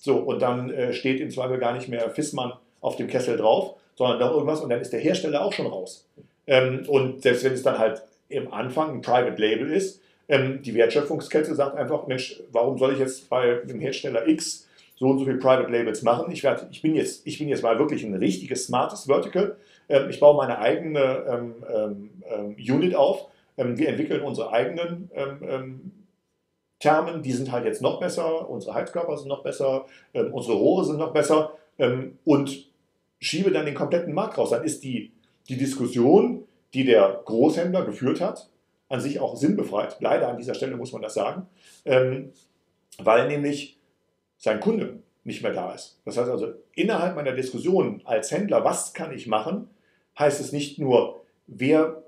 [0.00, 3.74] So, und dann äh, steht im Zweifel gar nicht mehr Fissmann auf dem Kessel drauf,
[3.96, 6.06] sondern noch irgendwas und dann ist der Hersteller auch schon raus.
[6.46, 10.74] Ähm, und selbst wenn es dann halt im Anfang ein Private Label ist, ähm, die
[10.74, 15.24] Wertschöpfungskette sagt einfach, Mensch, warum soll ich jetzt bei dem Hersteller X so und so
[15.24, 16.30] viel Private Labels machen?
[16.30, 19.56] Ich, werd, ich, bin, jetzt, ich bin jetzt mal wirklich ein richtiges, smartes Vertical.
[19.88, 23.26] Ähm, ich baue meine eigene ähm, ähm, ähm Unit auf.
[23.56, 25.10] wir entwickeln unsere eigenen
[26.80, 30.84] Thermen, die sind halt jetzt noch besser, unsere Heizkörper sind noch besser, ähm, unsere Rohre
[30.84, 32.68] sind noch besser ähm, und
[33.20, 34.50] schiebe dann den kompletten Markt raus.
[34.50, 35.12] Dann ist die,
[35.48, 38.48] die Diskussion, die der Großhändler geführt hat,
[38.88, 39.96] an sich auch sinnbefreit.
[40.00, 41.46] Leider an dieser Stelle muss man das sagen,
[41.84, 42.32] ähm,
[42.98, 43.78] weil nämlich
[44.36, 46.00] sein Kunde nicht mehr da ist.
[46.04, 49.68] Das heißt also, innerhalb meiner Diskussion als Händler, was kann ich machen,
[50.18, 52.02] heißt es nicht nur, wer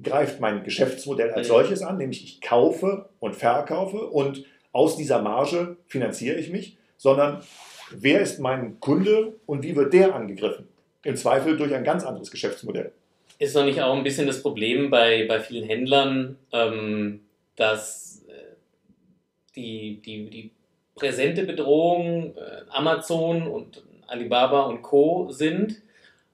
[0.00, 5.76] greift mein Geschäftsmodell als solches an, nämlich ich kaufe und verkaufe und aus dieser Marge
[5.86, 7.42] finanziere ich mich, sondern
[7.90, 10.68] wer ist mein Kunde und wie wird der angegriffen?
[11.04, 12.92] Im Zweifel durch ein ganz anderes Geschäftsmodell.
[13.38, 17.20] Ist noch nicht auch ein bisschen das Problem bei, bei vielen Händlern, ähm,
[17.56, 18.54] dass äh,
[19.56, 20.50] die, die, die
[20.94, 25.32] präsente Bedrohung äh, Amazon und Alibaba und Co.
[25.32, 25.82] sind,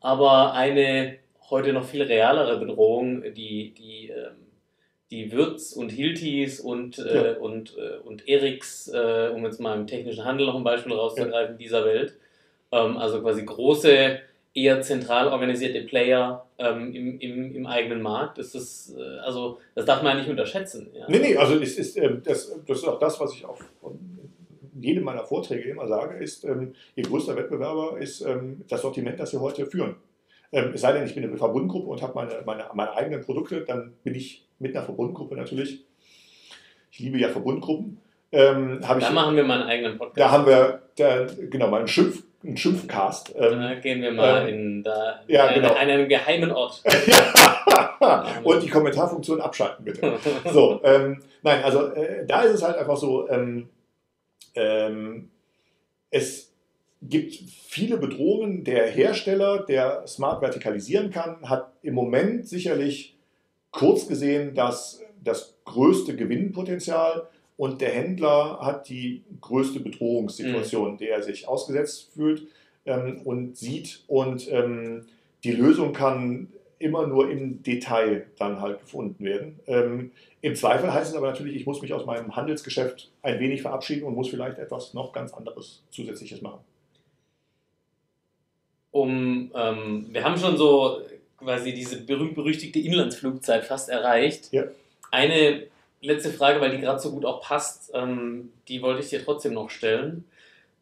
[0.00, 1.16] aber eine
[1.50, 4.36] heute noch viel realere Bedrohung, die, die, ähm,
[5.10, 7.38] die Würz und Hiltis und, äh, ja.
[7.38, 11.54] und, äh, und Eriks, äh, um jetzt mal im technischen Handel noch ein Beispiel rauszugreifen,
[11.54, 11.58] ja.
[11.58, 12.14] dieser Welt.
[12.72, 14.18] Ähm, also quasi große,
[14.54, 18.38] eher zentral organisierte Player ähm, im, im, im eigenen Markt.
[18.38, 20.90] Ist das, äh, also, das darf man ja nicht unterschätzen.
[20.94, 21.06] Ja.
[21.08, 23.58] Nee, nee, also es ist, das, das ist auch das, was ich auch
[24.80, 29.32] jedem meiner Vorträge immer sage, ist, ähm, ihr größter Wettbewerber ist ähm, das Sortiment, das
[29.32, 29.96] wir heute führen.
[30.52, 33.62] Ähm, es sei denn, ich bin eine Verbundgruppe und habe meine, meine, meine eigenen Produkte,
[33.62, 35.84] dann bin ich mit einer Verbundgruppe natürlich.
[36.90, 38.00] Ich liebe ja Verbundgruppen.
[38.30, 40.18] Ähm, da ich, machen wir mal einen eigenen Podcast.
[40.18, 43.34] Da haben wir, da, genau, mal einen, Schimpf, einen Schimpfcast.
[43.36, 45.74] Ähm, da gehen wir mal ähm, in, da, ja, genau.
[45.74, 46.82] einen geheimen Ort.
[48.42, 50.18] und die Kommentarfunktion abschalten, bitte.
[50.52, 53.68] so, ähm, nein, also äh, da ist es halt einfach so, ähm,
[54.54, 55.30] ähm,
[56.10, 56.47] es
[57.02, 58.64] gibt viele Bedrohungen.
[58.64, 63.16] Der Hersteller, der smart vertikalisieren kann, hat im Moment sicherlich
[63.70, 70.98] kurz gesehen das, das größte Gewinnpotenzial und der Händler hat die größte Bedrohungssituation, mhm.
[70.98, 72.46] der er sich ausgesetzt fühlt.
[72.86, 75.06] ähm, und sieht und ähm,
[75.44, 79.60] die Lösung kann immer nur im Detail dann halt gefunden werden.
[79.66, 83.62] Ähm, Im Zweifel heißt es aber natürlich, ich muss mich aus meinem Handelsgeschäft ein wenig
[83.62, 86.60] verabschieden und muss vielleicht etwas noch ganz anderes Zusätzliches machen.
[89.02, 91.02] Um, ähm, wir haben schon so
[91.38, 94.52] quasi diese berühmt-berüchtigte Inlandsflugzeit fast erreicht.
[94.52, 94.64] Ja.
[95.10, 95.68] Eine
[96.00, 99.54] letzte Frage, weil die gerade so gut auch passt, ähm, die wollte ich dir trotzdem
[99.54, 100.24] noch stellen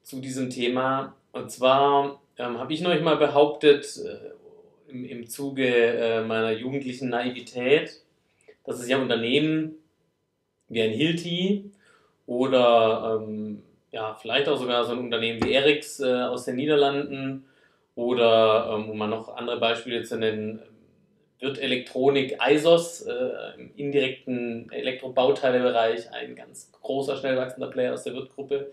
[0.03, 1.15] zu diesem Thema.
[1.33, 7.11] Und zwar ähm, habe ich neulich mal behauptet, äh, im, im Zuge äh, meiner jugendlichen
[7.11, 8.01] Naivität,
[8.65, 9.75] dass es ja Unternehmen
[10.69, 11.71] wie ein Hilti
[12.27, 13.63] oder ähm,
[13.93, 17.45] ja, vielleicht auch sogar so ein Unternehmen wie Erics äh, aus den Niederlanden
[17.97, 20.63] oder, ähm, um mal noch andere Beispiele zu nennen,
[21.41, 28.15] wird Elektronik ISOS äh, im indirekten Elektrobauteilebereich ein ganz großer, schnell wachsender Player aus der
[28.15, 28.71] Wirt-Gruppe,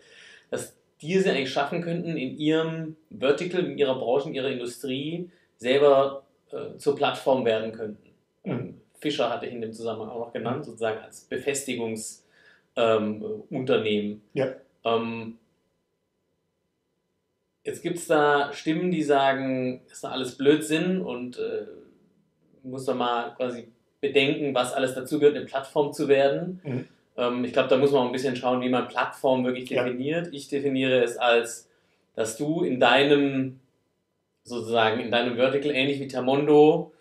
[0.51, 6.23] dass diese eigentlich schaffen könnten, in ihrem Vertical, in ihrer Branche, in ihrer Industrie selber
[6.51, 8.09] äh, zur Plattform werden könnten.
[8.43, 8.81] Mhm.
[8.99, 12.21] Fischer hatte ich in dem Zusammenhang auch noch genannt, sozusagen als Befestigungsunternehmen.
[12.75, 14.55] Ähm, ja.
[14.85, 15.37] Ähm,
[17.63, 21.65] jetzt gibt es da Stimmen, die sagen, das ist alles Blödsinn und äh,
[22.63, 23.67] muss man mal quasi
[24.01, 26.61] bedenken, was alles dazu gehört, eine Plattform zu werden.
[26.63, 26.87] Mhm.
[27.17, 30.27] Ähm, ich glaube, da muss man auch ein bisschen schauen, wie man Plattform wirklich definiert.
[30.27, 30.33] Ja.
[30.33, 31.69] Ich definiere es als,
[32.15, 33.59] dass du in deinem
[34.43, 36.91] sozusagen in deinem Vertical, ähnlich wie Tamondo,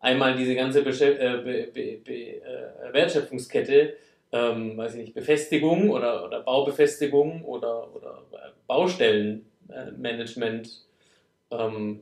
[0.00, 3.94] einmal diese ganze Besch äh, Be Be Be äh, Wertschöpfungskette,
[4.32, 8.22] ähm, weiß ich nicht, Befestigung oder, oder Baubefestigung oder, oder
[9.68, 10.84] Baustellenmanagement
[11.50, 12.00] ähm,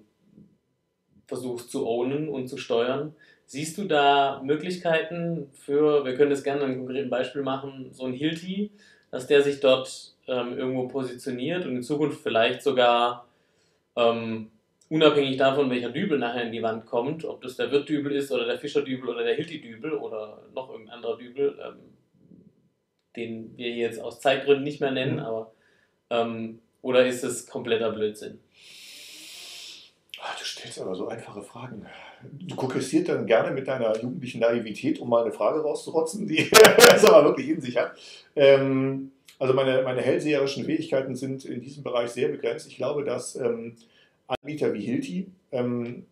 [1.27, 3.15] versuchst zu ownen und zu steuern.
[3.47, 8.05] Siehst du da Möglichkeiten für, wir können das gerne an einem konkreten Beispiel machen, so
[8.05, 8.71] ein Hilti,
[9.11, 13.29] dass der sich dort ähm, irgendwo positioniert und in Zukunft vielleicht sogar
[13.95, 14.51] ähm,
[14.89, 18.47] unabhängig davon, welcher Dübel nachher in die Wand kommt, ob das der Wirt-Dübel ist oder
[18.47, 21.79] der Fischer-Dübel oder der Hilti-Dübel oder noch irgendein anderer Dübel, ähm,
[23.15, 25.21] den wir jetzt aus Zeitgründen nicht mehr nennen, mhm.
[25.21, 25.53] aber
[26.11, 28.39] ähm, oder ist es kompletter Blödsinn?
[30.23, 31.85] Ach, du stellst aber so einfache Fragen.
[32.23, 36.49] Du kokessierst dann gerne mit deiner jugendlichen Naivität, um mal eine Frage rauszurotzen, die
[36.95, 37.93] es aber wirklich in sich hat.
[38.37, 39.11] Ähm,
[39.41, 42.69] also meine, meine hellseherischen Fähigkeiten sind in diesem Bereich sehr begrenzt.
[42.69, 43.75] Ich glaube, dass ähm,
[44.29, 46.07] Anbieter wie Hilti, ähm,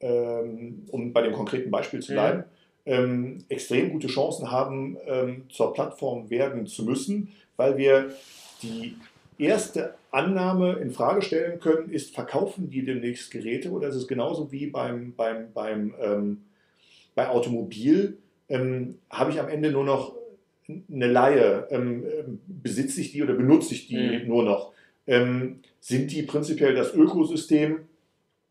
[0.00, 2.44] ähm, um bei dem konkreten Beispiel zu bleiben,
[2.84, 2.98] ja.
[2.98, 8.12] ähm, extrem gute Chancen haben, ähm, zur Plattform werden zu müssen, weil wir
[8.62, 8.96] die
[9.38, 14.50] erste Annahme in Frage stellen können, ist, verkaufen die demnächst Geräte oder ist es genauso
[14.52, 16.42] wie beim, beim, beim, ähm,
[17.14, 18.18] bei Automobil,
[18.48, 20.14] ähm, habe ich am Ende nur noch
[20.68, 21.68] eine Laie,
[22.46, 24.28] besitze ich die oder benutze ich die mhm.
[24.28, 24.72] nur noch?
[25.06, 27.80] ähm, sind die prinzipiell das Ökosystem,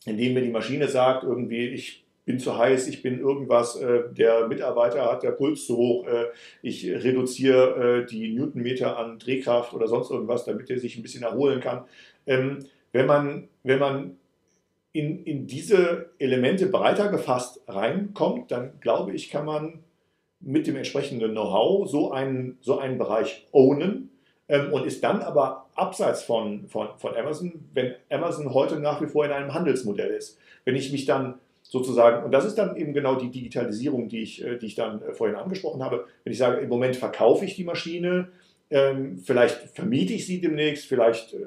[0.06, 4.04] in dem mir die Maschine sagt, irgendwie, ich bin zu heiß, ich bin irgendwas, äh,
[4.12, 6.26] der Mitarbeiter hat der Puls zu hoch, äh,
[6.62, 11.24] ich reduziere äh, die Newtonmeter an Drehkraft oder sonst irgendwas, damit er sich ein bisschen
[11.24, 11.86] erholen kann.
[12.26, 14.18] Ähm, wenn man, wenn man
[14.92, 19.84] in, in diese Elemente breiter gefasst reinkommt, dann glaube ich, kann man
[20.40, 24.10] mit dem entsprechenden Know-how so einen, so einen Bereich ownen
[24.48, 29.08] ähm, und ist dann aber abseits von, von, von Amazon, wenn Amazon heute nach wie
[29.08, 30.40] vor in einem Handelsmodell ist.
[30.64, 31.36] Wenn ich mich dann
[31.68, 35.02] sozusagen, und das ist dann eben genau die Digitalisierung, die ich, äh, die ich dann
[35.02, 38.30] äh, vorhin angesprochen habe, wenn ich sage, im Moment verkaufe ich die Maschine,
[38.70, 41.38] ähm, vielleicht vermiete ich sie demnächst, vielleicht äh,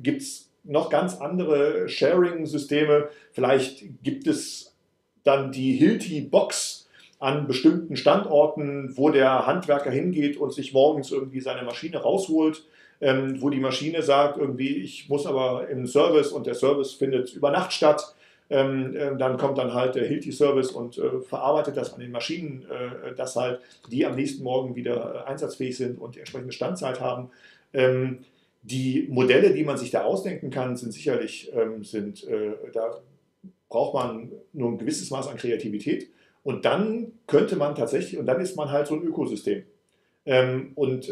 [0.00, 4.76] gibt es noch ganz andere Sharing-Systeme, vielleicht gibt es
[5.24, 6.82] dann die Hilti-Box,
[7.22, 12.64] an bestimmten Standorten, wo der Handwerker hingeht und sich morgens irgendwie seine Maschine rausholt,
[13.00, 17.32] ähm, wo die Maschine sagt, irgendwie, ich muss aber im Service und der Service findet
[17.32, 18.16] über Nacht statt.
[18.52, 22.66] Ähm, äh, dann kommt dann halt der Hilti-Service und äh, verarbeitet das an den Maschinen,
[22.70, 27.00] äh, dass halt die am nächsten Morgen wieder äh, einsatzfähig sind und die entsprechende Standzeit
[27.00, 27.30] haben.
[27.72, 28.26] Ähm,
[28.60, 32.98] die Modelle, die man sich da ausdenken kann, sind sicherlich, ähm, sind, äh, da
[33.70, 36.10] braucht man nur ein gewisses Maß an Kreativität.
[36.42, 39.62] Und dann könnte man tatsächlich, und dann ist man halt so ein Ökosystem.
[40.74, 41.10] Und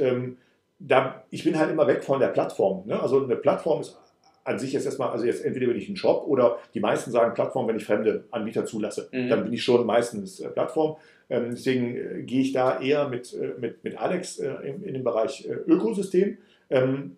[0.79, 2.87] da, ich bin halt immer weg von der Plattform.
[2.87, 3.01] Ne?
[3.01, 3.97] Also eine Plattform ist
[4.45, 7.35] an sich jetzt erstmal, also jetzt entweder bin ich ein Shop oder die meisten sagen
[7.35, 9.09] Plattform, wenn ich fremde Anbieter zulasse.
[9.13, 9.29] Mhm.
[9.29, 10.97] Dann bin ich schon meistens äh, Plattform.
[11.29, 15.05] Ähm, deswegen äh, gehe ich da eher mit, äh, mit, mit Alex in, in den
[15.05, 16.39] Bereich Ökosystem.
[16.71, 17.17] Ähm,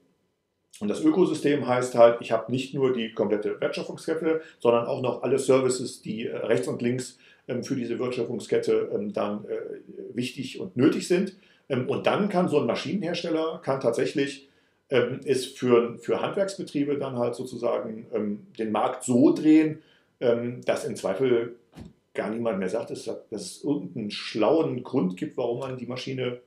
[0.80, 5.22] und das Ökosystem heißt halt, ich habe nicht nur die komplette Wertschöpfungskette, sondern auch noch
[5.22, 9.44] alle Services, die rechts und links ähm, für diese Wertschöpfungskette dann
[10.14, 11.36] wichtig und nötig sind.
[11.68, 14.48] Und dann kann so ein Maschinenhersteller kann tatsächlich
[14.92, 19.82] ähm, ist für, für Handwerksbetriebe dann halt sozusagen ähm, den Markt so drehen,
[20.20, 21.56] ähm, dass im Zweifel
[22.12, 26.40] gar niemand mehr sagt, dass, dass es irgendeinen schlauen Grund gibt, warum man die Maschine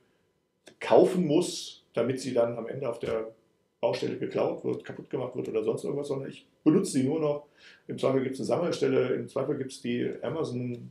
[0.78, 3.32] kaufen muss, damit sie dann am Ende auf der
[3.80, 7.46] Baustelle geklaut wird, kaputt gemacht wird oder sonst irgendwas, sondern ich benutze sie nur noch.
[7.88, 10.88] Im Zweifel gibt es eine Sammelstelle, im Zweifel gibt es die Amazon,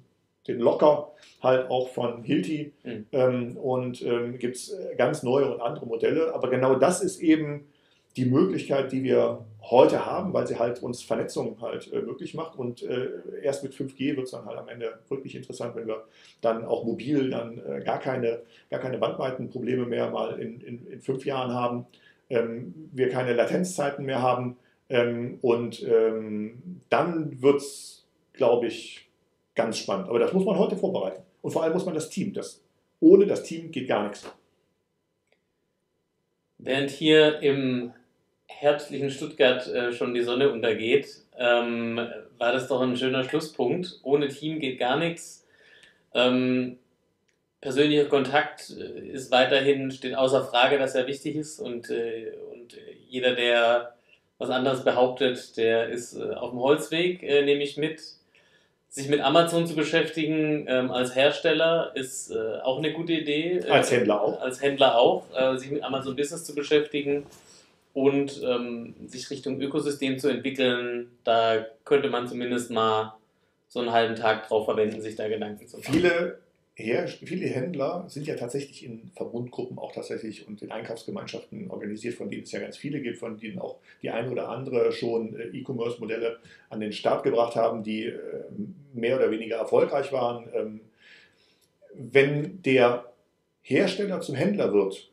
[0.48, 3.06] den Locker halt auch von Hilti mhm.
[3.12, 6.34] ähm, und ähm, gibt es ganz neue und andere Modelle.
[6.34, 7.66] Aber genau das ist eben
[8.16, 12.58] die Möglichkeit, die wir heute haben, weil sie halt uns Vernetzung halt äh, möglich macht.
[12.58, 13.10] Und äh,
[13.41, 16.06] erst mit 5G wird es dann halt am Ende wirklich interessant, wenn wir
[16.41, 21.02] dann auch mobil dann äh, gar, keine, gar keine Bandbreitenprobleme mehr mal in, in, in
[21.02, 21.86] fünf Jahren haben,
[22.30, 24.58] ähm, wir keine Latenzzeiten mehr haben.
[24.88, 29.05] Ähm, und ähm, dann wird es, glaube ich,
[29.56, 30.10] ganz spannend.
[30.10, 31.24] Aber das muss man heute vorbereiten.
[31.41, 32.34] Und vor allem muss man das Team.
[32.34, 32.62] Das,
[32.99, 34.26] ohne das Team geht gar nichts.
[36.58, 37.93] Während hier im
[38.47, 41.99] herbstlichen Stuttgart äh, schon die Sonne untergeht, ähm,
[42.38, 43.99] war das doch ein schöner Schlusspunkt.
[44.03, 45.45] Ohne Team geht gar nichts.
[46.14, 46.78] Ähm,
[47.62, 52.78] persönlicher Kontakt äh, ist weiterhin, steht außer Frage, dass er wichtig ist und, äh, und
[53.10, 53.95] jeder, der
[54.38, 58.01] was anderes behauptet, der ist äh, auf dem Holzweg, äh, nehme ich mit.
[58.96, 63.62] Sich mit Amazon zu beschäftigen ähm, als Hersteller ist äh, auch eine gute Idee.
[63.70, 64.41] Als Händler auch.
[64.41, 65.26] Als Händler auch.
[65.58, 67.26] sich mit Amazon Business zu beschäftigen
[67.93, 73.18] und ähm, sich Richtung Ökosystem zu entwickeln, da könnte man zumindest mal
[73.68, 75.93] so einen halben Tag drauf verwenden, sich da Gedanken zu machen.
[75.93, 76.39] Viele,
[76.78, 82.30] Her viele Händler sind ja tatsächlich in Verbundgruppen auch tatsächlich und in Einkaufsgemeinschaften organisiert, von
[82.30, 85.58] denen es ja ganz viele gibt, von denen auch die eine oder andere schon äh,
[85.58, 86.38] E-Commerce-Modelle
[86.70, 88.18] an den Start gebracht haben, die äh,
[88.96, 90.48] mehr oder weniger erfolgreich waren.
[90.54, 90.82] Ähm,
[91.93, 93.12] wenn der
[93.62, 95.10] Hersteller zum Händler wird,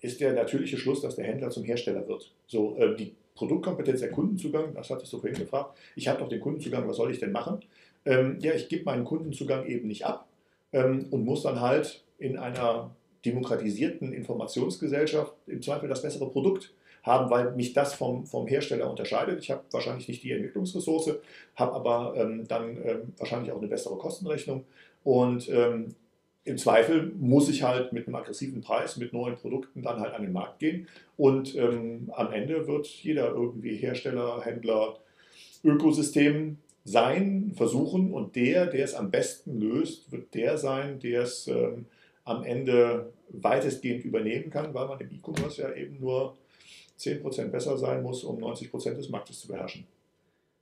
[0.00, 2.32] ist der natürliche Schluss, dass der Händler zum Hersteller wird.
[2.46, 5.76] So, äh, die Produktkompetenz, der Kundenzugang, das hattest du vorhin gefragt.
[5.96, 7.60] Ich habe doch den Kundenzugang, was soll ich denn machen?
[8.04, 10.28] Ähm, ja, ich gebe meinen Kundenzugang eben nicht ab
[10.72, 12.94] ähm, und muss dann halt in einer
[13.24, 16.72] demokratisierten Informationsgesellschaft im Zweifel das bessere Produkt
[17.04, 19.40] haben, weil mich das vom, vom Hersteller unterscheidet.
[19.40, 21.16] Ich habe wahrscheinlich nicht die Entwicklungsressource,
[21.54, 24.64] habe aber ähm, dann ähm, wahrscheinlich auch eine bessere Kostenrechnung.
[25.04, 25.94] Und ähm,
[26.44, 30.22] im Zweifel muss ich halt mit einem aggressiven Preis, mit neuen Produkten dann halt an
[30.22, 30.88] den Markt gehen.
[31.16, 34.98] Und ähm, am Ende wird jeder irgendwie Hersteller, Händler,
[35.62, 38.12] Ökosystem sein, versuchen.
[38.12, 41.86] Und der, der es am besten löst, wird der sein, der es ähm,
[42.24, 46.36] am Ende weitestgehend übernehmen kann, weil man im E-Commerce ja eben nur
[46.98, 49.86] 10% besser sein muss, um 90% des Marktes zu beherrschen.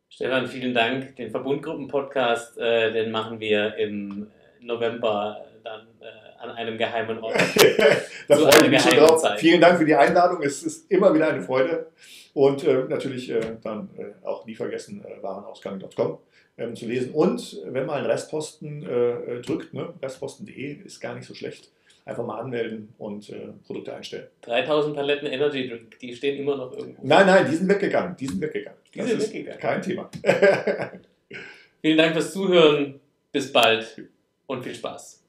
[0.09, 1.17] Stefan, vielen Dank.
[1.17, 4.27] Den Verbundgruppen-Podcast, äh, den machen wir im
[4.61, 7.35] November dann äh, an einem geheimen Ort.
[8.29, 9.21] da freue ich mich schon drauf.
[9.21, 9.41] Zeit.
[9.41, 10.43] Vielen Dank für die Einladung.
[10.43, 11.87] Es ist immer wieder eine Freude.
[12.35, 16.19] Und äh, natürlich äh, dann äh, auch nie vergessen, äh, warenausgang.com
[16.59, 17.13] ähm, zu lesen.
[17.13, 21.71] Und wenn man einen Restposten äh, drückt, ne, restposten.de ist gar nicht so schlecht.
[22.05, 23.33] Einfach mal anmelden und
[23.65, 24.27] Produkte einstellen.
[24.41, 27.07] 3000 Paletten Energy Drink, die stehen immer noch irgendwo.
[27.07, 28.17] Nein, nein, die sind weggegangen.
[28.17, 28.79] Die sind weggegangen.
[28.93, 29.61] Die das sind weggegangen.
[29.61, 30.11] Kein Thema.
[31.81, 33.01] Vielen Dank fürs Zuhören.
[33.31, 34.03] Bis bald
[34.47, 35.22] und viel Spaß.